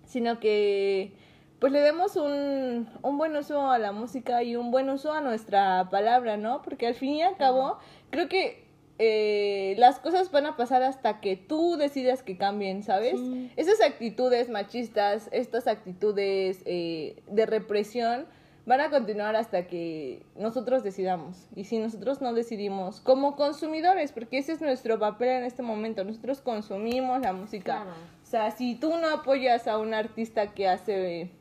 sino 0.06 0.40
que 0.40 1.14
pues 1.60 1.72
le 1.74 1.82
demos 1.82 2.16
un, 2.16 2.88
un 3.02 3.18
buen 3.18 3.36
uso 3.36 3.72
a 3.72 3.80
la 3.80 3.92
música 3.92 4.44
y 4.44 4.56
un 4.56 4.70
buen 4.70 4.90
uso 4.90 5.12
a 5.12 5.22
nuestra 5.22 5.90
palabra, 5.90 6.38
¿no? 6.38 6.62
Porque 6.62 6.86
al 6.86 6.94
fin 6.94 7.16
y 7.16 7.24
al 7.24 7.36
cabo, 7.36 7.80
creo 8.12 8.30
que 8.30 8.68
eh, 9.00 9.76
las 9.78 10.00
cosas 10.00 10.32
van 10.32 10.48
a 10.48 10.56
pasar 10.56 10.82
hasta 10.82 11.20
que 11.20 11.36
tú 11.36 11.76
decidas 11.78 12.24
que 12.24 12.38
cambien, 12.38 12.82
¿sabes? 12.84 13.20
Esas 13.56 13.82
actitudes 13.82 14.50
machistas, 14.50 15.30
estas 15.32 15.68
actitudes 15.68 16.62
eh, 16.66 17.22
de 17.28 17.46
represión 17.46 18.26
van 18.68 18.82
a 18.82 18.90
continuar 18.90 19.38
hasta 19.38 19.66
que 19.66 20.26
nosotros 20.36 20.84
decidamos. 20.84 21.48
Y 21.56 21.64
si 21.64 21.80
nosotros 21.80 22.22
no 22.22 22.34
decidimos 22.34 23.00
como 23.00 23.38
consumidores, 23.38 24.12
porque 24.12 24.40
ese 24.40 24.52
es 24.52 24.62
nuestro 24.62 25.00
papel 25.00 25.30
en 25.30 25.44
este 25.46 25.64
momento, 25.64 26.04
nosotros 26.04 26.42
consumimos 26.42 27.22
la 27.22 27.32
música. 27.32 27.86
O 28.22 28.26
sea, 28.26 28.52
si 28.52 28.76
tú 28.76 28.90
no 28.98 29.10
apoyas 29.10 29.68
a 29.68 29.78
un 29.78 29.94
artista 29.94 30.54
que 30.54 30.68
hace 30.68 31.32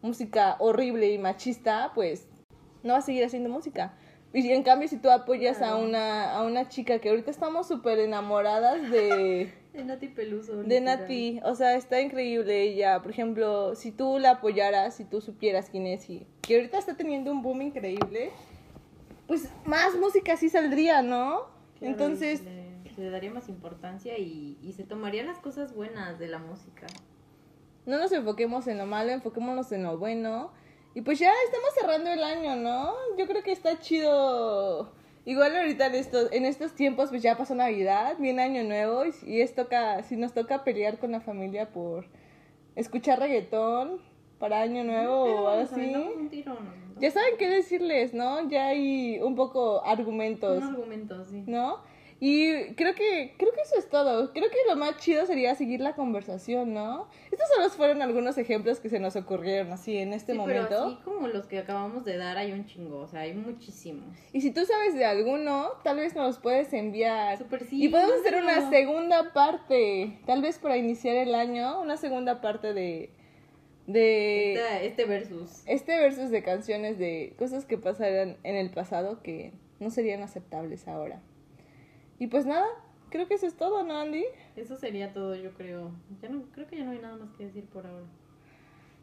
música 0.00 0.54
horrible 0.60 1.10
y 1.12 1.18
machista, 1.18 1.90
pues 1.92 2.28
no 2.84 2.92
va 2.92 3.00
a 3.00 3.02
seguir 3.02 3.24
haciendo 3.24 3.50
música. 3.50 3.92
Y 4.32 4.48
en 4.52 4.62
cambio, 4.62 4.86
si 4.86 4.96
tú 4.96 5.10
apoyas 5.10 5.60
a, 5.62 5.74
una, 5.74 6.36
a 6.36 6.42
una 6.44 6.68
chica 6.68 7.00
que 7.00 7.08
ahorita 7.10 7.32
estamos 7.32 7.66
súper 7.66 7.98
enamoradas 7.98 8.88
de... 8.92 9.52
de 9.72 9.84
Nati 9.84 10.08
Peluso. 10.08 10.62
De 10.62 10.80
Nati, 10.80 11.40
o 11.44 11.54
sea, 11.54 11.76
está 11.76 12.00
increíble 12.00 12.62
ella. 12.62 13.00
Por 13.02 13.10
ejemplo, 13.10 13.74
si 13.74 13.92
tú 13.92 14.18
la 14.18 14.32
apoyaras, 14.32 14.96
si 14.96 15.04
tú 15.04 15.20
supieras 15.20 15.70
quién 15.70 15.86
es 15.86 16.08
y 16.10 16.26
que 16.42 16.56
ahorita 16.56 16.78
está 16.78 16.96
teniendo 16.96 17.30
un 17.32 17.42
boom 17.42 17.62
increíble, 17.62 18.30
pues 19.26 19.48
más 19.64 19.94
música 19.96 20.36
sí 20.36 20.48
saldría, 20.48 21.02
¿no? 21.02 21.46
Entonces... 21.80 22.40
Se 22.94 23.02
le, 23.02 23.10
daría 23.10 23.32
más 23.32 23.48
importancia 23.48 24.18
y, 24.18 24.58
y 24.62 24.72
se 24.72 24.84
tomarían 24.84 25.26
las 25.26 25.38
cosas 25.38 25.74
buenas 25.74 26.18
de 26.18 26.28
la 26.28 26.38
música. 26.38 26.86
No 27.86 27.98
nos 27.98 28.12
enfoquemos 28.12 28.66
en 28.66 28.76
lo 28.76 28.84
malo, 28.84 29.12
enfoquémonos 29.12 29.72
en 29.72 29.84
lo 29.84 29.96
bueno 29.96 30.50
y 30.94 31.02
pues 31.02 31.18
ya 31.18 31.32
estamos 31.44 31.70
cerrando 31.78 32.10
el 32.10 32.22
año, 32.22 32.56
¿no? 32.56 32.94
Yo 33.16 33.26
creo 33.26 33.42
que 33.42 33.52
está 33.52 33.78
chido. 33.78 34.92
Igual 35.24 35.54
ahorita 35.56 35.86
en 35.86 35.94
estos, 35.94 36.32
en 36.32 36.44
estos 36.46 36.74
tiempos 36.74 37.10
pues 37.10 37.22
ya 37.22 37.36
pasó 37.36 37.54
Navidad, 37.54 38.16
viene 38.18 38.42
Año 38.42 38.64
Nuevo 38.64 39.04
y, 39.26 39.40
es 39.40 39.54
toca, 39.54 40.02
si 40.02 40.16
nos 40.16 40.32
toca 40.32 40.64
pelear 40.64 40.98
con 40.98 41.12
la 41.12 41.20
familia 41.20 41.70
por 41.70 42.06
escuchar 42.74 43.20
reggaetón 43.20 44.00
para 44.38 44.62
Año 44.62 44.82
Nuevo 44.84 45.24
o 45.24 45.48
algo 45.48 45.62
así. 45.62 45.92
ya 46.98 47.10
saben 47.10 47.34
qué 47.38 47.48
decirles, 47.48 48.14
¿no? 48.14 48.48
Ya 48.48 48.68
hay 48.68 49.20
un 49.20 49.36
poco 49.36 49.84
argumentos. 49.84 50.62
Un 50.62 50.74
argumento, 50.74 51.24
sí. 51.26 51.44
¿No? 51.46 51.82
Y 52.20 52.74
creo 52.74 52.94
que, 52.94 53.34
creo 53.38 53.50
que 53.52 53.62
eso 53.62 53.78
es 53.78 53.88
todo. 53.88 54.32
Creo 54.34 54.50
que 54.50 54.56
lo 54.68 54.76
más 54.76 54.98
chido 54.98 55.24
sería 55.24 55.54
seguir 55.54 55.80
la 55.80 55.94
conversación, 55.94 56.74
¿no? 56.74 57.08
Estos 57.32 57.48
solo 57.48 57.70
fueron 57.70 58.02
algunos 58.02 58.36
ejemplos 58.36 58.78
que 58.78 58.90
se 58.90 59.00
nos 59.00 59.16
ocurrieron 59.16 59.72
así 59.72 59.96
en 59.96 60.12
este 60.12 60.34
momento. 60.34 60.68
Pero 60.68 60.84
así 60.84 60.96
como 61.02 61.28
los 61.28 61.46
que 61.46 61.58
acabamos 61.58 62.04
de 62.04 62.18
dar 62.18 62.36
hay 62.36 62.52
un 62.52 62.66
chingo, 62.66 62.98
o 62.98 63.08
sea, 63.08 63.20
hay 63.20 63.32
muchísimos. 63.32 64.14
Y 64.34 64.42
si 64.42 64.50
tú 64.50 64.66
sabes 64.66 64.94
de 64.94 65.06
alguno, 65.06 65.70
tal 65.82 65.96
vez 65.96 66.14
nos 66.14 66.26
los 66.26 66.38
puedes 66.38 66.70
enviar. 66.74 67.38
Super 67.38 67.64
sí, 67.64 67.84
y 67.84 67.88
podemos 67.88 68.20
hacer 68.20 68.42
una 68.42 68.68
segunda 68.68 69.32
parte, 69.32 70.18
tal 70.26 70.42
vez 70.42 70.58
para 70.58 70.76
iniciar 70.76 71.16
el 71.16 71.34
año, 71.34 71.80
una 71.80 71.96
segunda 71.96 72.42
parte 72.42 72.74
de 72.74 73.10
de 73.86 74.54
este, 74.54 74.86
este 74.86 75.04
versus. 75.04 75.62
Este 75.66 75.98
versus 75.98 76.30
de 76.30 76.42
canciones 76.42 76.98
de 76.98 77.34
cosas 77.38 77.64
que 77.64 77.78
pasaron 77.78 78.36
en 78.42 78.54
el 78.54 78.70
pasado 78.70 79.22
que 79.22 79.52
no 79.80 79.90
serían 79.90 80.22
aceptables 80.22 80.86
ahora. 80.86 81.22
Y 82.20 82.26
pues 82.26 82.44
nada, 82.44 82.66
creo 83.08 83.26
que 83.26 83.34
eso 83.34 83.46
es 83.46 83.56
todo, 83.56 83.82
¿no, 83.82 83.98
Andy? 83.98 84.24
Eso 84.54 84.76
sería 84.76 85.14
todo, 85.14 85.34
yo 85.34 85.54
creo. 85.54 85.90
Ya 86.20 86.28
no, 86.28 86.42
creo 86.52 86.66
que 86.66 86.76
ya 86.76 86.84
no 86.84 86.90
hay 86.90 86.98
nada 86.98 87.16
más 87.16 87.32
que 87.32 87.46
decir 87.46 87.64
por 87.64 87.86
ahora. 87.86 88.04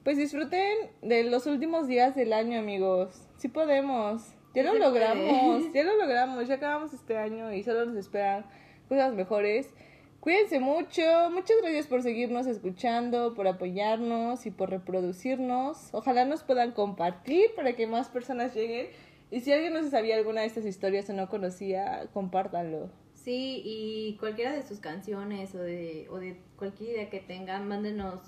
Pues 0.04 0.18
disfruten 0.18 0.92
de 1.02 1.24
los 1.24 1.48
últimos 1.48 1.88
días 1.88 2.16
del 2.16 2.32
año, 2.32 2.60
amigos. 2.60 3.28
Sí 3.38 3.48
podemos. 3.48 4.36
Ya 4.54 4.62
lo 4.62 4.76
logramos, 4.76 5.64
ya 5.74 5.84
lo 5.84 5.98
logramos, 5.98 6.48
ya 6.48 6.56
acabamos 6.56 6.94
este 6.94 7.18
año 7.18 7.52
y 7.52 7.64
solo 7.64 7.86
nos 7.86 7.96
esperan 7.96 8.46
cosas 8.88 9.16
mejores. 9.16 9.74
Cuídense 10.20 10.60
mucho, 10.60 11.02
muchas 11.32 11.58
gracias 11.64 11.88
por 11.88 12.04
seguirnos 12.04 12.46
escuchando, 12.46 13.34
por 13.34 13.48
apoyarnos 13.48 14.46
y 14.46 14.52
por 14.52 14.70
reproducirnos. 14.70 15.90
Ojalá 15.92 16.24
nos 16.26 16.44
puedan 16.44 16.72
compartir 16.72 17.56
para 17.56 17.76
que 17.76 17.88
más 17.88 18.10
personas 18.10 18.54
lleguen. 18.54 18.90
Y 19.32 19.40
si 19.40 19.52
alguien 19.52 19.74
no 19.74 19.82
se 19.82 19.90
sabía 19.90 20.18
alguna 20.18 20.42
de 20.42 20.48
estas 20.48 20.66
historias 20.66 21.10
o 21.10 21.14
no 21.14 21.30
conocía, 21.30 22.08
compártanlo. 22.14 22.92
Sí, 23.28 23.62
y 23.66 24.16
cualquiera 24.22 24.54
de 24.54 24.64
sus 24.64 24.80
canciones 24.80 25.54
o 25.54 25.58
de, 25.58 26.08
o 26.10 26.16
de 26.16 26.40
cualquier 26.56 26.92
idea 26.92 27.10
que 27.10 27.20
tengan, 27.20 27.68
mándenos 27.68 28.22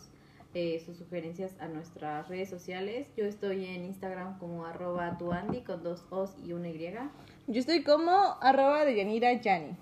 eh, 0.54 0.84
sus 0.86 0.98
sugerencias 0.98 1.56
a 1.62 1.70
nuestras 1.70 2.28
redes 2.28 2.50
sociales. 2.50 3.08
Yo 3.16 3.24
estoy 3.24 3.64
en 3.64 3.86
Instagram 3.86 4.38
como 4.40 4.66
arroba 4.66 5.18
tuandi 5.18 5.62
con 5.62 5.84
dos 5.84 6.04
os 6.10 6.36
y 6.46 6.52
una 6.52 6.68
y. 6.68 7.12
Yo 7.48 7.62
estoy 7.62 7.82
como 7.82 8.12
arroba 8.42 8.84
de 8.84 8.98
Yanira 8.98 9.32
Yani. 9.40 9.78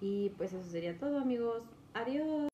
Y 0.00 0.30
pues 0.38 0.52
eso 0.52 0.70
sería 0.70 0.96
todo 0.96 1.18
amigos. 1.18 1.64
Adiós. 1.92 2.48